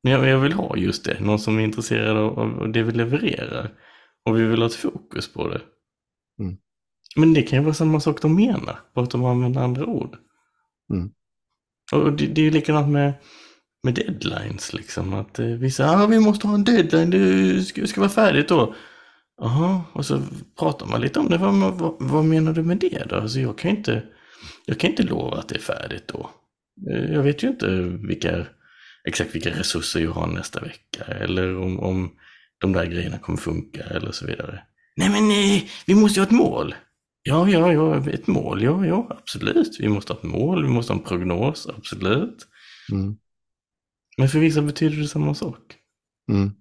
men 0.04 0.14
jag, 0.14 0.28
jag, 0.28 0.40
vill 0.40 0.54
ha 0.54 0.78
just 0.78 1.06
det, 1.06 1.20
någon 1.20 1.40
som 1.40 1.60
är 1.60 1.64
intresserad 1.64 2.18
av, 2.18 2.40
av, 2.40 2.72
det 2.72 2.84
vi 2.84 2.92
levererar. 2.92 3.74
Och 4.26 4.38
vi 4.38 4.46
vill 4.46 4.60
ha 4.60 4.68
ett 4.68 4.76
fokus 4.76 5.34
på 5.34 5.48
det. 5.48 5.62
Mm. 6.40 6.58
Men 7.16 7.34
det 7.34 7.42
kan 7.42 7.60
ju 7.60 7.66
vara 7.66 7.74
samma 7.74 8.00
sak 8.00 8.22
de 8.22 8.36
menar, 8.36 8.80
bara 8.96 9.04
att 9.04 9.12
de 9.12 9.26
använder 9.26 9.62
andra 9.62 9.86
ord. 9.86 10.18
Mm. 10.94 11.12
Och 11.92 12.14
det, 12.14 12.28
det 12.28 12.42
är 12.42 12.46
ju 12.46 12.52
likadant 12.52 12.90
med 12.90 13.14
med 13.84 13.94
deadlines 13.94 14.74
liksom. 14.74 15.14
Att 15.14 15.40
eh, 15.40 15.46
vissa, 15.46 15.90
ah, 15.90 16.06
vi 16.06 16.20
måste 16.20 16.48
ha 16.48 16.56
en 16.56 16.64
deadline, 16.64 17.10
det 17.10 17.64
ska, 17.64 17.88
ska 17.88 18.02
vara 18.02 18.10
färdigt 18.10 18.48
då. 18.48 18.76
Jaha, 19.42 19.82
och 19.94 20.06
så 20.06 20.22
pratar 20.60 20.86
man 20.86 21.02
lite 21.02 21.20
om 21.20 21.30
det. 21.30 21.38
Vad, 21.38 21.54
vad, 21.54 21.96
vad 22.00 22.26
menar 22.26 22.54
du 22.54 22.64
med 22.64 22.78
det 22.78 23.04
då? 23.10 23.16
Alltså 23.16 23.40
jag 23.40 23.58
kan 23.58 23.72
inte, 23.72 24.04
jag 24.66 24.80
kan 24.80 24.90
inte 24.90 25.04
lova 25.04 25.38
att 25.38 25.50
det 25.50 25.56
är 25.56 25.60
färdigt 25.60 26.08
då. 26.08 26.30
Eh, 26.92 27.14
jag 27.14 27.24
vet 27.24 27.44
ju 27.44 27.48
inte 27.48 27.68
vilka, 28.08 28.46
exakt 29.08 29.36
vilka 29.36 29.50
resurser 29.50 30.00
jag 30.00 30.12
har 30.12 30.28
nästa 30.28 30.62
vecka 30.62 31.04
eller 31.04 31.58
om, 31.58 31.80
om 31.80 32.12
de 32.62 32.74
där 32.74 32.86
grejerna 32.86 33.18
kommer 33.18 33.38
funka 33.38 33.84
eller 33.84 34.12
så 34.12 34.26
vidare. 34.26 34.64
Nej 34.98 35.10
men 35.10 35.28
nej, 35.28 35.70
vi 35.86 35.96
måste 35.96 36.20
ju 36.20 36.22
ha 36.22 36.28
ett 36.28 36.38
mål. 36.38 36.76
Ja, 37.24 37.50
ja, 37.50 37.74
ja, 37.74 38.10
ett 38.10 38.28
mål, 38.28 38.64
ja, 38.64 38.86
ja, 38.86 39.08
absolut. 39.10 39.78
Vi 39.80 39.90
måste 39.90 40.14
ha 40.14 40.18
ett 40.18 40.26
mål, 40.26 40.64
vi 40.64 40.70
måste 40.70 40.94
ha 40.94 41.00
en 41.00 41.06
prognos, 41.06 41.68
absolut. 41.68 42.48
Mm. 42.92 43.18
Men 44.18 44.30
för 44.30 44.40
vissa 44.40 44.62
betyder 44.62 44.98
det 44.98 45.08
samma 45.08 45.34
sak. 45.34 45.78
Mm. 46.32 46.52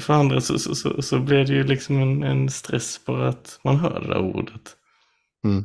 För 0.00 0.14
andra 0.14 0.40
så, 0.40 0.58
så, 0.58 0.74
så, 0.74 1.02
så 1.02 1.18
blir 1.20 1.44
det 1.44 1.52
ju 1.52 1.64
liksom 1.64 1.98
en, 1.98 2.22
en 2.22 2.50
stress 2.50 3.00
bara 3.04 3.28
att 3.28 3.60
man 3.64 3.76
hör 3.76 4.00
det 4.00 4.08
där 4.08 4.20
ordet. 4.20 4.76
Mm. 5.44 5.64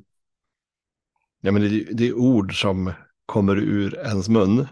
Ja, 1.41 1.51
men 1.51 1.61
det, 1.61 1.83
det 1.93 2.07
är 2.07 2.13
ord 2.13 2.61
som 2.61 2.93
kommer 3.25 3.55
ur 3.55 3.95
ens 3.95 4.29
mun 4.29 4.67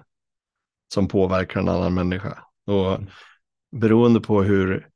som 0.93 1.07
påverkar 1.07 1.59
en 1.59 1.69
annan 1.69 1.93
människa. 1.93 2.37
Och 2.65 2.95
mm. 2.95 3.07
beroende 3.71 4.19
på 4.19 4.43
hur, 4.43 4.87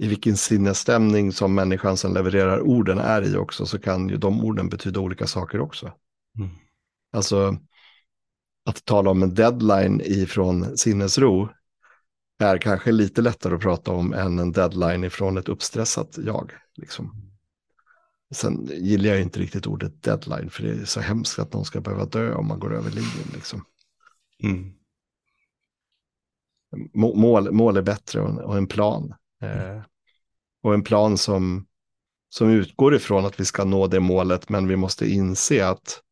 i 0.00 0.08
vilken 0.08 0.36
sinnesstämning 0.36 1.32
som 1.32 1.54
människan 1.54 1.96
som 1.96 2.14
levererar 2.14 2.60
orden 2.60 2.98
är 2.98 3.22
i 3.22 3.36
också, 3.36 3.66
så 3.66 3.78
kan 3.78 4.08
ju 4.08 4.16
de 4.16 4.44
orden 4.44 4.68
betyda 4.68 5.00
olika 5.00 5.26
saker 5.26 5.60
också. 5.60 5.92
Mm. 6.38 6.50
Alltså, 7.12 7.58
att 8.64 8.84
tala 8.84 9.10
om 9.10 9.22
en 9.22 9.34
deadline 9.34 10.00
ifrån 10.04 10.76
sinnesro 10.76 11.48
är 12.38 12.58
kanske 12.58 12.92
lite 12.92 13.22
lättare 13.22 13.54
att 13.54 13.60
prata 13.60 13.92
om 13.92 14.12
än 14.12 14.38
en 14.38 14.52
deadline 14.52 15.04
ifrån 15.04 15.38
ett 15.38 15.48
uppstressat 15.48 16.18
jag. 16.24 16.52
Liksom. 16.74 17.32
Sen 18.34 18.66
gillar 18.72 19.10
jag 19.10 19.20
inte 19.20 19.40
riktigt 19.40 19.66
ordet 19.66 20.02
deadline, 20.02 20.50
för 20.50 20.62
det 20.62 20.70
är 20.70 20.84
så 20.84 21.00
hemskt 21.00 21.38
att 21.38 21.52
någon 21.52 21.64
ska 21.64 21.80
behöva 21.80 22.04
dö 22.04 22.34
om 22.34 22.46
man 22.46 22.58
går 22.58 22.74
över 22.74 22.90
linjen. 22.90 23.28
Liksom. 23.34 23.64
Mm. 24.42 24.72
Mål, 26.94 27.52
mål 27.52 27.76
är 27.76 27.82
bättre 27.82 28.20
och 28.20 28.56
en 28.56 28.66
plan. 28.66 29.14
Eh, 29.42 29.82
och 30.62 30.74
en 30.74 30.82
plan 30.82 31.18
som, 31.18 31.66
som 32.28 32.48
utgår 32.48 32.94
ifrån 32.94 33.26
att 33.26 33.40
vi 33.40 33.44
ska 33.44 33.64
nå 33.64 33.86
det 33.86 34.00
målet, 34.00 34.48
men 34.48 34.68
vi 34.68 34.76
måste 34.76 35.10
inse 35.10 35.66
att 35.68 36.02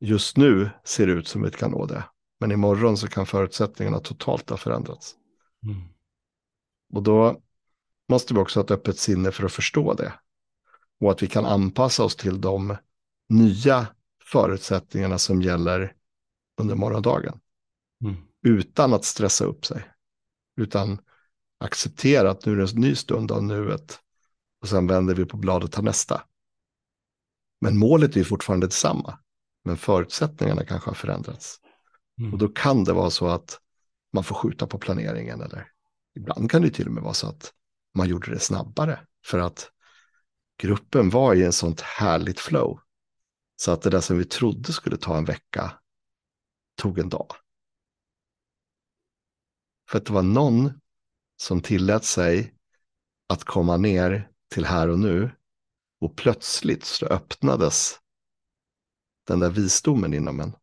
just 0.00 0.36
nu 0.36 0.70
ser 0.84 1.06
det 1.06 1.12
ut 1.12 1.28
som 1.28 1.42
vi 1.42 1.50
kan 1.50 1.70
nå 1.70 1.86
det. 1.86 2.04
Men 2.40 2.52
imorgon 2.52 2.96
så 2.96 3.08
kan 3.08 3.26
förutsättningarna 3.26 4.00
totalt 4.00 4.50
ha 4.50 4.56
förändrats. 4.56 5.14
Mm. 5.64 5.82
Och 6.92 7.02
då 7.02 7.40
måste 8.08 8.34
vi 8.34 8.40
också 8.40 8.58
ha 8.58 8.64
ett 8.64 8.70
öppet 8.70 8.98
sinne 8.98 9.32
för 9.32 9.44
att 9.44 9.52
förstå 9.52 9.94
det. 9.94 10.12
Och 11.00 11.10
att 11.10 11.22
vi 11.22 11.26
kan 11.26 11.46
anpassa 11.46 12.04
oss 12.04 12.16
till 12.16 12.40
de 12.40 12.76
nya 13.28 13.86
förutsättningarna 14.24 15.18
som 15.18 15.42
gäller 15.42 15.94
under 16.60 16.74
morgondagen. 16.74 17.40
Mm. 18.04 18.16
Utan 18.42 18.94
att 18.94 19.04
stressa 19.04 19.44
upp 19.44 19.66
sig. 19.66 19.90
Utan 20.56 20.98
acceptera 21.60 22.30
att 22.30 22.46
nu 22.46 22.52
är 22.52 22.56
det 22.56 22.72
en 22.72 22.80
ny 22.80 22.94
stund 22.94 23.32
av 23.32 23.44
nuet. 23.44 24.00
Och 24.60 24.68
sen 24.68 24.86
vänder 24.86 25.14
vi 25.14 25.24
på 25.24 25.36
bladet 25.36 25.64
och 25.64 25.72
tar 25.72 25.82
nästa. 25.82 26.22
Men 27.60 27.78
målet 27.78 28.14
är 28.14 28.18
ju 28.18 28.24
fortfarande 28.24 28.66
detsamma. 28.66 29.18
Men 29.64 29.76
förutsättningarna 29.76 30.64
kanske 30.64 30.90
har 30.90 30.94
förändrats. 30.94 31.60
Mm. 32.18 32.32
Och 32.32 32.38
då 32.38 32.48
kan 32.48 32.84
det 32.84 32.92
vara 32.92 33.10
så 33.10 33.28
att 33.28 33.60
man 34.12 34.24
får 34.24 34.34
skjuta 34.34 34.66
på 34.66 34.78
planeringen. 34.78 35.40
Eller 35.40 35.68
ibland 36.16 36.50
kan 36.50 36.62
det 36.62 36.70
till 36.70 36.86
och 36.86 36.92
med 36.92 37.02
vara 37.02 37.14
så 37.14 37.28
att 37.28 37.52
man 37.94 38.08
gjorde 38.08 38.30
det 38.30 38.38
snabbare. 38.38 39.00
För 39.26 39.38
att 39.38 39.70
gruppen 40.58 41.10
var 41.10 41.34
i 41.34 41.44
en 41.44 41.52
sånt 41.52 41.80
härligt 41.80 42.40
flow. 42.40 42.80
Så 43.56 43.70
att 43.70 43.82
det 43.82 43.90
där 43.90 44.00
som 44.00 44.18
vi 44.18 44.24
trodde 44.24 44.72
skulle 44.72 44.96
ta 44.96 45.16
en 45.16 45.24
vecka 45.24 45.72
tog 46.76 46.98
en 46.98 47.08
dag. 47.08 47.26
För 49.90 49.98
att 49.98 50.06
det 50.06 50.12
var 50.12 50.22
någon 50.22 50.80
som 51.40 51.60
tillät 51.60 52.04
sig 52.04 52.54
att 53.26 53.44
komma 53.44 53.76
ner 53.76 54.30
till 54.48 54.64
här 54.64 54.88
och 54.88 54.98
nu 54.98 55.30
och 56.00 56.16
plötsligt 56.16 56.84
så 56.84 57.06
öppnades 57.06 58.00
den 59.26 59.40
där 59.40 59.50
visdomen 59.50 60.14
inom 60.14 60.40
en. 60.40 60.56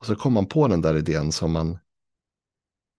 Och 0.00 0.06
så 0.06 0.16
kom 0.16 0.32
man 0.32 0.46
på 0.46 0.68
den 0.68 0.80
där 0.80 0.96
idén 0.96 1.32
som 1.32 1.52
man 1.52 1.78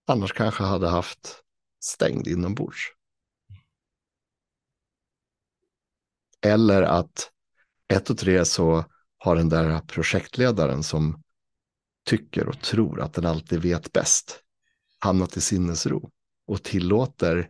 annars 0.07 0.33
kanske 0.33 0.63
hade 0.63 0.89
haft 0.89 1.43
stängd 1.79 2.27
inombords. 2.27 2.93
Eller 6.41 6.81
att 6.81 7.31
ett 7.87 8.09
och 8.09 8.17
tre 8.17 8.45
så 8.45 8.85
har 9.17 9.35
den 9.35 9.49
där 9.49 9.79
projektledaren 9.79 10.83
som 10.83 11.23
tycker 12.05 12.47
och 12.47 12.61
tror 12.61 13.01
att 13.01 13.13
den 13.13 13.25
alltid 13.25 13.61
vet 13.61 13.93
bäst 13.93 14.43
hamnat 14.99 15.37
i 15.37 15.41
sinnesro 15.41 16.11
och 16.49 16.63
tillåter 16.63 17.49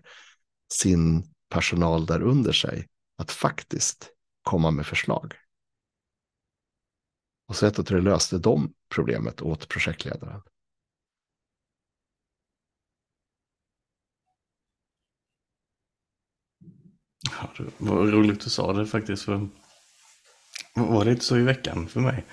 sin 0.73 1.33
personal 1.49 2.05
där 2.05 2.21
under 2.21 2.51
sig 2.51 2.87
att 3.17 3.31
faktiskt 3.31 4.11
komma 4.43 4.71
med 4.71 4.85
förslag. 4.85 5.33
Och 7.47 7.55
så 7.55 7.65
ett 7.65 7.85
det 7.85 8.01
löste 8.01 8.37
de 8.37 8.73
problemet 8.95 9.41
åt 9.41 9.67
projektledaren. 9.67 10.41
Ja, 17.41 17.53
det 17.57 17.71
var 17.77 18.07
roligt 18.07 18.41
du 18.41 18.49
sa 18.49 18.73
det 18.73 18.87
faktiskt. 18.87 19.23
För 19.23 19.49
var 20.73 21.05
det 21.05 21.11
inte 21.11 21.25
så 21.25 21.37
i 21.37 21.41
veckan 21.43 21.87
för 21.87 21.99
mig? 21.99 22.25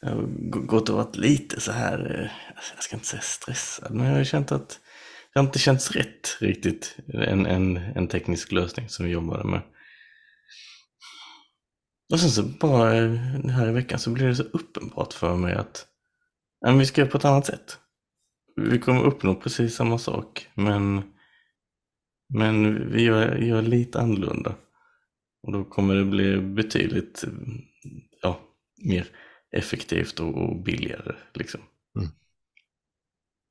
Jag 0.00 0.10
har 0.10 0.22
gått 0.66 0.88
och 0.88 0.96
varit 0.96 1.16
lite 1.16 1.60
så 1.60 1.72
här, 1.72 2.20
eh, 2.20 2.54
alltså, 2.56 2.74
jag 2.74 2.84
ska 2.84 2.96
inte 2.96 3.08
säga 3.08 3.22
stressad, 3.22 3.94
men 3.94 4.06
jag 4.06 4.16
har 4.16 4.24
känt 4.24 4.52
att 4.52 4.80
det 5.32 5.40
har 5.40 5.46
inte 5.46 5.58
känts 5.58 5.90
rätt 5.90 6.36
riktigt, 6.40 6.96
en, 7.14 7.46
en, 7.46 7.76
en 7.76 8.08
teknisk 8.08 8.52
lösning 8.52 8.88
som 8.88 9.06
vi 9.06 9.12
jobbade 9.12 9.44
med. 9.44 9.62
Och 12.12 12.20
sen 12.20 12.30
så 12.30 12.42
bara 12.42 12.96
eh, 12.96 13.14
här 13.50 13.68
i 13.68 13.72
veckan 13.72 13.98
så 13.98 14.10
blir 14.10 14.26
det 14.26 14.36
så 14.36 14.42
uppenbart 14.42 15.12
för 15.12 15.36
mig 15.36 15.54
att 15.54 15.86
ja, 16.60 16.72
vi 16.72 16.86
ska 16.86 17.00
göra 17.00 17.10
på 17.10 17.18
ett 17.18 17.24
annat 17.24 17.46
sätt. 17.46 17.78
Vi 18.56 18.78
kommer 18.78 19.02
uppnå 19.02 19.34
precis 19.34 19.74
samma 19.74 19.98
sak, 19.98 20.48
men 20.54 21.02
men 22.34 22.90
vi 22.92 23.02
gör, 23.02 23.36
gör 23.36 23.62
lite 23.62 24.00
annorlunda. 24.00 24.54
Och 25.42 25.52
då 25.52 25.64
kommer 25.64 25.94
det 25.94 26.04
bli 26.04 26.40
betydligt 26.40 27.24
ja, 28.22 28.40
mer 28.84 29.06
effektivt 29.56 30.20
och, 30.20 30.34
och 30.34 30.62
billigare. 30.62 31.14
Liksom. 31.34 31.60
Mm. 31.98 32.10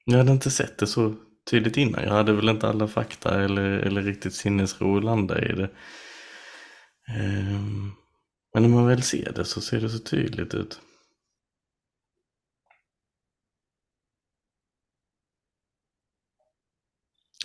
Jag 0.06 0.18
hade 0.18 0.32
inte 0.32 0.52
sett 0.52 0.78
det 0.78 0.88
så 0.88 1.16
tydligt 1.52 1.78
innan. 1.78 2.04
Jag 2.04 2.12
hade 2.12 2.34
väl 2.34 2.50
inte 2.50 2.70
alla 2.70 2.88
fakta 2.88 3.44
eller, 3.44 3.64
eller 3.64 4.02
riktigt 4.02 4.34
sinnesro 4.34 4.98
att 4.98 5.04
landa 5.04 5.42
i 5.42 5.54
det. 5.54 5.70
Um, 7.18 7.94
men 8.54 8.64
när 8.64 8.70
man 8.70 8.88
väl 8.88 9.04
ser 9.04 9.34
det 9.34 9.46
så 9.46 9.62
ser 9.62 9.82
det 9.82 9.90
så 9.90 10.00
tydligt 10.00 10.54
ut. 10.54 10.82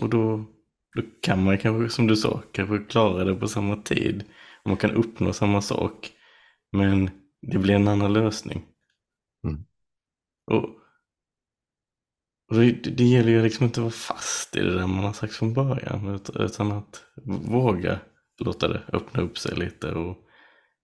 Och 0.01 0.11
då 0.11 0.47
då 0.97 1.03
kan 1.21 1.45
man 1.45 1.59
kanske, 1.59 1.97
som 1.97 2.07
du 2.07 2.17
sa, 2.17 2.43
kanske 2.53 2.79
klara 2.79 3.25
det 3.25 3.35
på 3.35 3.49
samma 3.49 3.77
tid. 3.77 4.25
Och 4.63 4.69
man 4.69 4.77
kan 4.77 4.91
uppnå 4.91 5.33
samma 5.33 5.63
sak. 5.63 6.13
Men 6.73 7.11
det 7.43 7.59
blir 7.59 7.75
en 7.75 7.89
annan 7.89 8.13
lösning. 8.13 8.65
Mm. 9.45 9.65
Och, 10.47 10.65
och 10.65 10.76
det, 12.49 12.73
det 12.73 13.05
gäller 13.05 13.31
ju 13.31 13.43
liksom 13.43 13.67
inte 13.67 13.81
att 13.81 13.85
vara 13.85 13.91
fast 13.91 14.57
i 14.57 14.61
det 14.61 14.75
där 14.75 14.87
man 14.87 15.05
har 15.05 15.13
sagt 15.13 15.33
från 15.33 15.55
början. 15.55 16.21
Utan 16.35 16.73
att 16.73 17.05
våga 17.49 18.01
låta 18.39 18.69
det 18.69 18.83
öppna 18.93 19.23
upp 19.23 19.39
sig 19.39 19.57
lite 19.57 19.93
och 19.93 20.17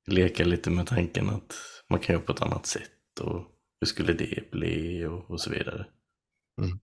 leka 0.07 0.45
lite 0.45 0.71
med 0.71 0.87
tanken 0.87 1.31
att 1.31 1.55
man 1.91 2.01
kan 2.01 2.15
göra 2.15 2.25
på 2.25 2.33
ett 2.33 2.43
annat 2.43 2.67
sätt. 2.67 3.21
Och 3.21 3.47
hur 3.81 3.87
skulle 3.87 4.13
det 4.13 4.51
bli 4.51 5.05
och, 5.05 5.31
och 5.31 5.41
så 5.41 5.51
vidare. 5.51 5.87
Mm. 6.59 6.79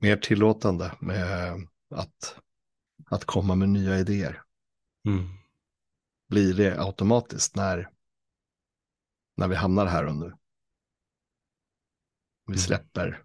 mer 0.00 0.16
tillåtande 0.16 0.94
med 1.00 1.52
att, 1.94 2.36
att 3.10 3.24
komma 3.24 3.54
med 3.54 3.68
nya 3.68 3.98
idéer. 3.98 4.42
Mm. 5.08 5.28
Blir 6.28 6.54
det 6.54 6.80
automatiskt 6.80 7.56
när, 7.56 7.90
när 9.36 9.48
vi 9.48 9.54
hamnar 9.54 9.86
här 9.86 10.06
och 10.06 10.16
nu. 10.16 10.32
Vi 12.52 12.58
släpper 12.58 13.22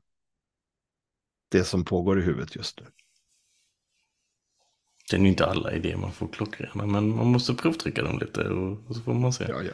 det 1.49 1.63
som 1.63 1.85
pågår 1.85 2.19
i 2.19 2.23
huvudet 2.23 2.55
just 2.55 2.79
nu. 2.79 2.85
Det 5.09 5.17
är 5.17 5.25
inte 5.25 5.45
alla 5.45 5.73
idéer 5.73 5.97
man 5.97 6.11
får 6.11 6.27
klockrena, 6.27 6.85
men 6.85 7.09
man 7.09 7.27
måste 7.27 7.53
provtrycka 7.53 8.03
dem 8.03 8.19
lite 8.19 8.49
och, 8.49 8.87
och 8.89 8.95
så 8.95 9.01
får 9.01 9.13
man 9.13 9.33
se. 9.33 9.45
Ja, 9.49 9.63
ja. 9.63 9.71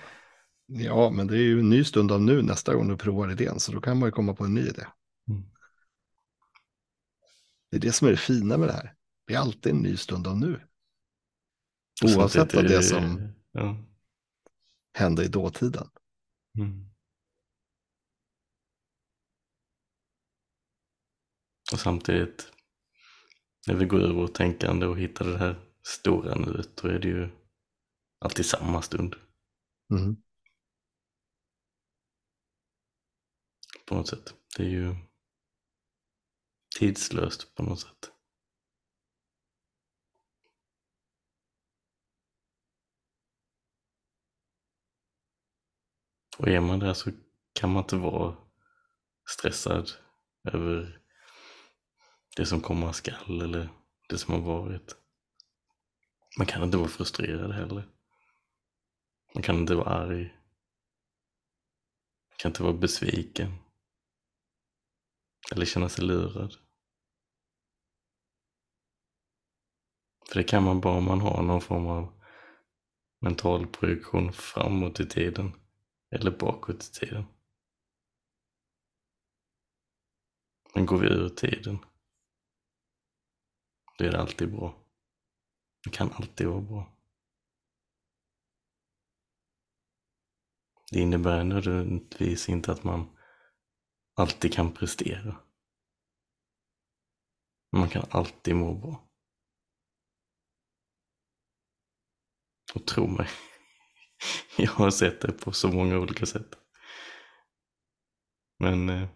Ja, 0.66 1.10
men 1.10 1.28
det 1.28 1.38
är 1.38 1.42
ju 1.42 1.60
en 1.60 1.70
ny 1.70 1.84
stund 1.84 2.12
av 2.12 2.22
nu 2.22 2.42
nästa 2.42 2.76
gång 2.76 2.88
du 2.88 2.98
provar 2.98 3.32
idén, 3.32 3.60
så 3.60 3.72
då 3.72 3.82
kan 3.82 4.00
man 4.00 4.08
ju 4.08 4.12
komma 4.12 4.34
på 4.34 4.44
en 4.44 4.54
ny 4.54 4.62
idé. 4.62 4.86
Mm. 5.30 5.44
Det 7.72 7.78
är 7.78 7.82
det 7.82 7.92
som 7.92 8.08
är 8.08 8.12
det 8.12 8.18
fina 8.18 8.58
med 8.58 8.70
det 8.70 8.74
här. 8.74 8.94
Det 9.28 9.34
är 9.34 9.40
alltid 9.40 9.72
en 9.72 9.82
ny 9.82 9.98
stund 9.98 10.28
av 10.28 10.40
nu. 10.40 10.62
Oavsett 12.04 12.54
vad 12.54 12.66
är 12.66 12.70
det 12.70 12.84
som 12.84 13.34
Ja. 13.52 13.78
hände 14.94 15.24
i 15.24 15.28
dåtiden. 15.28 15.90
Mm. 16.58 16.93
Och 21.74 21.80
samtidigt, 21.80 22.52
när 23.68 23.76
vi 23.76 23.86
går 23.86 24.00
ur 24.02 24.14
vårt 24.14 24.34
tänkande 24.34 24.86
och 24.86 25.00
hittar 25.00 25.26
det 25.26 25.38
här 25.38 25.56
stora 25.88 26.36
nuet, 26.36 26.78
då 26.78 26.88
är 26.88 27.00
det 27.00 27.08
ju 27.08 27.30
alltid 28.20 28.46
samma 28.46 28.82
stund 28.82 29.16
Mm. 29.92 30.16
på 33.88 33.96
något 33.96 34.08
sätt. 34.08 34.34
Det 34.58 34.64
är 34.64 34.70
ju 34.70 34.96
tidslöst 36.80 37.56
på 37.56 37.64
något 37.64 37.80
sätt. 37.80 38.12
Och 46.38 46.48
är 46.48 46.60
man 46.60 46.80
där 46.80 46.94
så 46.94 47.12
kan 47.54 47.72
man 47.74 47.84
inte 47.84 47.96
vara 47.96 48.38
stressad 49.30 49.90
över 50.44 51.03
det 52.36 52.46
som 52.46 52.62
komma 52.62 52.94
skall 52.94 53.42
eller 53.42 53.70
det 54.10 54.18
som 54.18 54.34
har 54.34 54.42
varit. 54.42 54.96
Man 56.38 56.48
kan 56.48 56.64
inte 56.64 56.78
vara 56.78 56.88
frustrerad 56.88 57.52
heller. 57.52 57.88
Man 59.34 59.44
kan 59.44 59.56
inte 59.56 59.76
vara 59.76 59.90
arg. 59.90 60.24
Man 62.30 62.38
kan 62.38 62.50
inte 62.50 62.64
vara 62.64 62.74
besviken. 62.74 63.54
Eller 65.52 65.66
känna 65.66 65.90
sig 65.90 66.06
lurad. 66.06 66.56
För 70.30 70.36
det 70.36 70.44
kan 70.44 70.64
man 70.64 70.82
bara 70.82 70.98
om 70.98 71.06
man 71.06 71.22
har 71.22 71.44
någon 71.44 71.62
form 71.62 71.88
av 71.88 72.22
mental 73.20 73.68
projektion 73.68 74.34
framåt 74.34 75.00
i 75.00 75.06
tiden. 75.08 75.52
Eller 76.12 76.32
bakåt 76.32 76.84
i 76.84 76.92
tiden. 76.92 77.26
Men 80.76 80.86
går 80.86 80.98
vi 80.98 81.08
ur 81.08 81.30
tiden. 81.30 81.80
Då 83.98 84.06
är 84.06 84.12
det 84.12 84.22
alltid 84.22 84.52
bra. 84.52 84.84
Det 85.84 85.90
kan 85.90 86.12
alltid 86.12 86.48
vara 86.48 86.62
bra. 86.62 86.94
Det 90.92 91.00
innebär 91.00 91.44
nödvändigtvis 91.44 92.50
inte 92.50 92.72
att 92.72 92.84
man 92.84 93.18
alltid 94.16 94.54
kan 94.54 94.74
prestera. 94.74 95.36
Man 97.72 97.90
kan 97.90 98.06
alltid 98.10 98.56
må 98.56 98.74
bra. 98.74 99.10
Och 102.76 102.88
tro 102.88 103.08
mig, 103.08 103.28
jag 104.58 104.72
har 104.72 104.92
sett 104.92 105.22
det 105.22 105.32
på 105.32 105.52
så 105.52 105.72
många 105.72 106.00
olika 106.00 106.26
sätt. 106.26 106.56
Men 108.60 108.90
eh, 108.90 109.10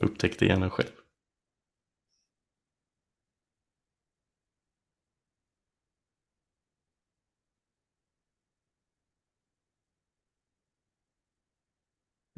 upptäck 0.00 0.38
det 0.38 0.46
gärna 0.46 0.70
själv. 0.70 1.01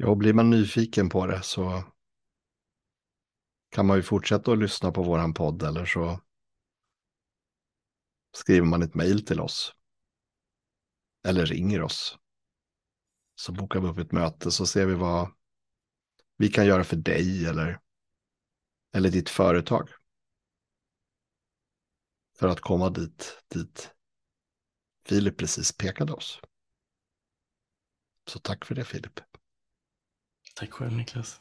Ja, 0.05 0.11
och 0.11 0.17
blir 0.17 0.33
man 0.33 0.49
nyfiken 0.49 1.09
på 1.09 1.27
det 1.27 1.43
så 1.43 1.83
kan 3.69 3.85
man 3.85 3.97
ju 3.97 4.03
fortsätta 4.03 4.51
att 4.51 4.57
lyssna 4.57 4.91
på 4.91 5.03
våran 5.03 5.33
podd 5.33 5.63
eller 5.63 5.85
så 5.85 6.21
skriver 8.35 8.67
man 8.67 8.81
ett 8.81 8.95
mejl 8.95 9.25
till 9.25 9.39
oss. 9.39 9.73
Eller 11.27 11.45
ringer 11.45 11.81
oss. 11.81 12.17
Så 13.35 13.51
bokar 13.51 13.79
vi 13.79 13.87
upp 13.87 13.97
ett 13.97 14.11
möte 14.11 14.51
så 14.51 14.65
ser 14.65 14.85
vi 14.85 14.93
vad 14.93 15.31
vi 16.37 16.47
kan 16.47 16.65
göra 16.65 16.83
för 16.83 16.95
dig 16.95 17.45
eller, 17.45 17.79
eller 18.93 19.09
ditt 19.09 19.29
företag. 19.29 19.89
För 22.39 22.47
att 22.47 22.59
komma 22.59 22.89
dit, 22.89 23.43
dit 23.47 23.91
Filip 25.05 25.37
precis 25.37 25.77
pekade 25.77 26.13
oss. 26.13 26.39
Så 28.27 28.39
tack 28.39 28.65
för 28.65 28.75
det 28.75 28.85
Filip. 28.85 29.19
Tack 30.55 30.71
själv 30.71 30.91
Niklas. 30.91 31.39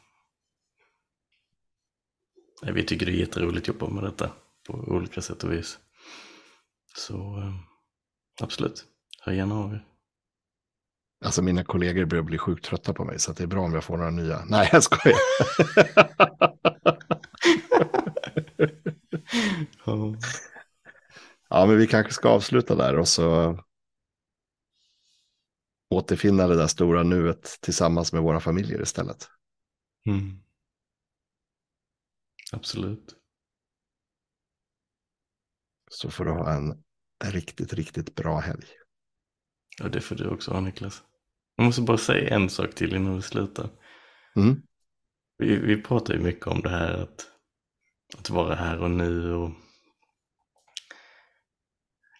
Vi 2.62 2.84
tycker 2.84 3.06
det 3.06 3.12
är 3.12 3.16
jätteroligt 3.16 3.62
att 3.62 3.68
jobba 3.68 3.88
med 3.88 4.04
detta 4.04 4.30
på 4.66 4.74
olika 4.74 5.20
sätt 5.20 5.44
och 5.44 5.52
vis. 5.52 5.78
Så 6.96 7.14
eh, 7.14 7.54
absolut, 8.42 8.84
hör 9.20 9.32
gärna 9.32 9.54
av 9.54 9.72
er. 9.72 9.84
Alltså 11.24 11.42
mina 11.42 11.64
kollegor 11.64 12.04
börjar 12.04 12.22
bli 12.22 12.38
sjukt 12.38 12.64
trötta 12.64 12.94
på 12.94 13.04
mig 13.04 13.18
så 13.18 13.32
det 13.32 13.42
är 13.42 13.46
bra 13.46 13.60
om 13.60 13.74
jag 13.74 13.84
får 13.84 13.96
några 13.96 14.10
nya. 14.10 14.44
Nej, 14.44 14.68
jag 14.72 14.82
skojar. 14.82 15.18
Ja. 19.86 20.16
ja, 21.50 21.66
men 21.66 21.78
vi 21.78 21.86
kanske 21.86 22.12
ska 22.12 22.28
avsluta 22.28 22.74
där 22.74 22.98
och 22.98 23.08
så 23.08 23.58
återfinna 25.94 26.46
det 26.46 26.56
där 26.56 26.66
stora 26.66 27.02
nuet 27.02 27.58
tillsammans 27.60 28.12
med 28.12 28.22
våra 28.22 28.40
familjer 28.40 28.82
istället. 28.82 29.28
Mm. 30.06 30.38
Absolut. 32.52 33.14
Så 35.90 36.10
får 36.10 36.24
du 36.24 36.30
ha 36.30 36.52
en 36.52 36.84
riktigt, 37.24 37.72
riktigt 37.72 38.14
bra 38.14 38.38
helg. 38.38 38.66
Ja, 39.78 39.88
det 39.88 40.00
får 40.00 40.14
du 40.14 40.28
också 40.28 40.50
ha 40.50 40.60
Niklas. 40.60 41.02
Jag 41.56 41.64
måste 41.64 41.82
bara 41.82 41.98
säga 41.98 42.34
en 42.34 42.50
sak 42.50 42.74
till 42.74 42.94
innan 42.94 43.16
vi 43.16 43.22
slutar. 43.22 43.70
Mm. 44.36 44.62
Vi, 45.38 45.56
vi 45.56 45.82
pratar 45.82 46.14
ju 46.14 46.20
mycket 46.20 46.46
om 46.46 46.60
det 46.60 46.70
här 46.70 46.92
att, 46.92 47.26
att 48.18 48.30
vara 48.30 48.54
här 48.54 48.82
och 48.82 48.90
nu 48.90 49.34
och 49.34 49.50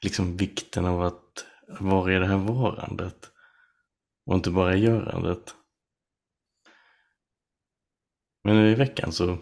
liksom 0.03 0.37
vikten 0.37 0.85
av 0.85 1.03
att 1.03 1.47
vara 1.81 2.15
i 2.15 2.19
det 2.19 2.27
här 2.27 2.37
varandet 2.37 3.34
och 4.27 4.35
inte 4.35 4.51
bara 4.51 4.77
görandet. 4.77 5.55
Men 8.45 8.57
nu 8.57 8.71
i 8.71 8.75
veckan 8.75 9.13
så, 9.13 9.39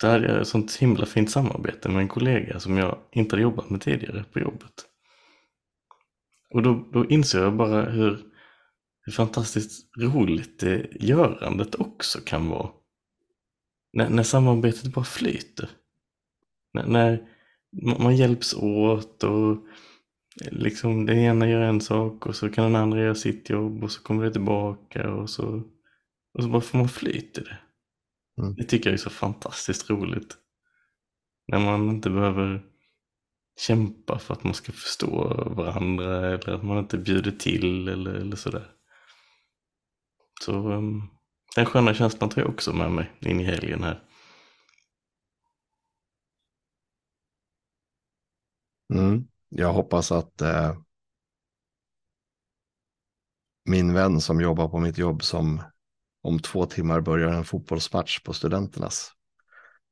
så 0.00 0.08
hade 0.08 0.28
jag 0.28 0.40
ett 0.40 0.48
sånt 0.48 0.76
himla 0.76 1.06
fint 1.06 1.30
samarbete 1.30 1.88
med 1.88 2.00
en 2.00 2.08
kollega 2.08 2.60
som 2.60 2.76
jag 2.76 2.98
inte 3.12 3.34
hade 3.34 3.42
jobbat 3.42 3.70
med 3.70 3.80
tidigare 3.80 4.24
på 4.32 4.38
jobbet. 4.38 4.84
Och 6.54 6.62
då, 6.62 6.88
då 6.92 7.06
inser 7.06 7.42
jag 7.42 7.56
bara 7.56 7.90
hur, 7.90 8.24
hur 9.00 9.12
fantastiskt 9.12 9.96
roligt 9.98 10.60
det 10.60 10.88
görandet 11.00 11.74
också 11.74 12.20
kan 12.20 12.48
vara. 12.48 12.70
När, 13.92 14.08
när 14.08 14.22
samarbetet 14.22 14.92
bara 14.92 15.04
flyter. 15.04 15.70
När, 16.72 16.86
när 16.86 17.98
man 17.98 18.16
hjälps 18.16 18.54
åt 18.54 19.24
och 19.24 19.66
liksom 20.40 21.06
den 21.06 21.18
ena 21.18 21.48
gör 21.48 21.60
en 21.60 21.80
sak 21.80 22.26
och 22.26 22.36
så 22.36 22.50
kan 22.50 22.64
den 22.64 22.82
andra 22.82 23.00
göra 23.00 23.14
sitt 23.14 23.50
jobb 23.50 23.84
och 23.84 23.92
så 23.92 24.02
kommer 24.02 24.24
det 24.24 24.32
tillbaka 24.32 25.12
och 25.12 25.30
så, 25.30 25.62
och 26.34 26.42
så 26.42 26.48
bara 26.48 26.60
får 26.60 26.78
man 26.78 26.88
flyt 26.88 27.38
i 27.38 27.40
det. 27.40 27.58
Mm. 28.42 28.54
Det 28.54 28.64
tycker 28.64 28.90
jag 28.90 28.94
är 28.94 28.98
så 29.02 29.10
fantastiskt 29.10 29.90
roligt. 29.90 30.36
När 31.52 31.58
man 31.58 31.88
inte 31.88 32.10
behöver 32.10 32.62
kämpa 33.60 34.18
för 34.18 34.34
att 34.34 34.44
man 34.44 34.54
ska 34.54 34.72
förstå 34.72 35.28
varandra 35.56 36.26
eller 36.26 36.48
att 36.48 36.64
man 36.64 36.78
inte 36.78 36.98
bjuder 36.98 37.30
till 37.30 37.88
eller, 37.88 38.14
eller 38.14 38.36
sådär. 38.36 38.70
Så 40.40 40.72
um, 40.72 41.02
den 41.56 41.66
sköna 41.66 41.94
känslan 41.94 42.30
tar 42.30 42.42
jag 42.42 42.50
också 42.50 42.72
med 42.72 42.90
mig 42.90 43.10
in 43.20 43.40
i 43.40 43.44
helgen 43.44 43.82
här. 43.82 44.02
Mm. 48.94 49.28
Jag 49.48 49.72
hoppas 49.72 50.12
att 50.12 50.40
eh, 50.40 50.76
min 53.64 53.94
vän 53.94 54.20
som 54.20 54.40
jobbar 54.40 54.68
på 54.68 54.78
mitt 54.78 54.98
jobb 54.98 55.22
som 55.22 55.62
om 56.22 56.38
två 56.38 56.66
timmar 56.66 57.00
börjar 57.00 57.28
en 57.28 57.44
fotbollsmatch 57.44 58.20
på 58.20 58.32
studenternas 58.32 59.12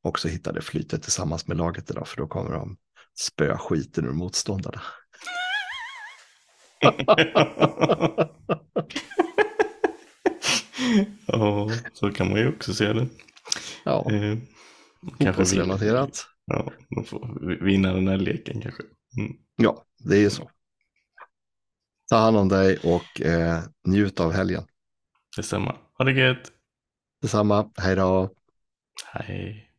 också 0.02 0.28
hittar 0.28 0.52
det 0.52 0.62
flytet 0.62 1.02
tillsammans 1.02 1.46
med 1.46 1.56
laget 1.56 1.90
idag 1.90 2.08
för 2.08 2.16
då 2.16 2.26
kommer 2.26 2.50
de 2.50 2.76
spöa 3.18 3.58
skiten 3.58 4.04
ur 4.04 4.12
motståndarna. 4.12 4.82
ja, 11.26 11.70
så 11.92 12.10
kan 12.10 12.30
man 12.30 12.38
ju 12.38 12.48
också 12.48 12.74
se 12.74 12.92
det. 12.92 13.08
Ja, 13.84 14.10
Eh, 14.10 14.38
kanske 15.02 15.44
fotbollsrelaterat. 15.44 16.26
Ja, 16.46 16.72
de 16.88 17.04
får 17.04 17.40
vinna 17.64 17.92
den 17.92 18.08
här 18.08 18.16
leken 18.16 18.60
kanske. 18.60 18.82
Mm. 19.18 19.36
Ja, 19.56 19.84
det 19.98 20.16
är 20.16 20.20
ju 20.20 20.30
så. 20.30 20.50
Ta 22.08 22.16
hand 22.16 22.36
om 22.36 22.48
dig 22.48 22.78
och 22.78 23.20
eh, 23.20 23.62
njut 23.84 24.20
av 24.20 24.32
helgen. 24.32 24.66
Detsamma. 25.36 25.76
Ha 25.98 26.04
det 26.04 26.12
gött. 26.12 26.52
Detsamma. 27.20 27.70
Hej 27.76 27.96
då. 27.96 28.34
Hej. 29.04 29.72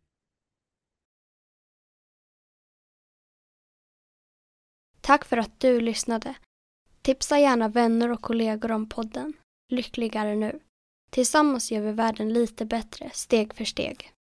Tack 5.02 5.26
för 5.26 5.38
att 5.38 5.60
du 5.60 5.82
lyssnade. 5.82 6.36
Tipsa 7.02 7.40
gärna 7.40 7.68
vänner 7.68 8.12
och 8.12 8.22
kollegor 8.22 8.72
om 8.72 8.90
podden. 8.90 9.34
Lyckligare 9.70 10.36
nu. 10.36 10.60
Tillsammans 11.10 11.72
gör 11.72 11.82
vi 11.82 11.92
världen 11.92 12.34
lite 12.34 12.66
bättre, 12.66 13.10
steg 13.14 13.54
för 13.54 13.66
steg. 13.66 14.14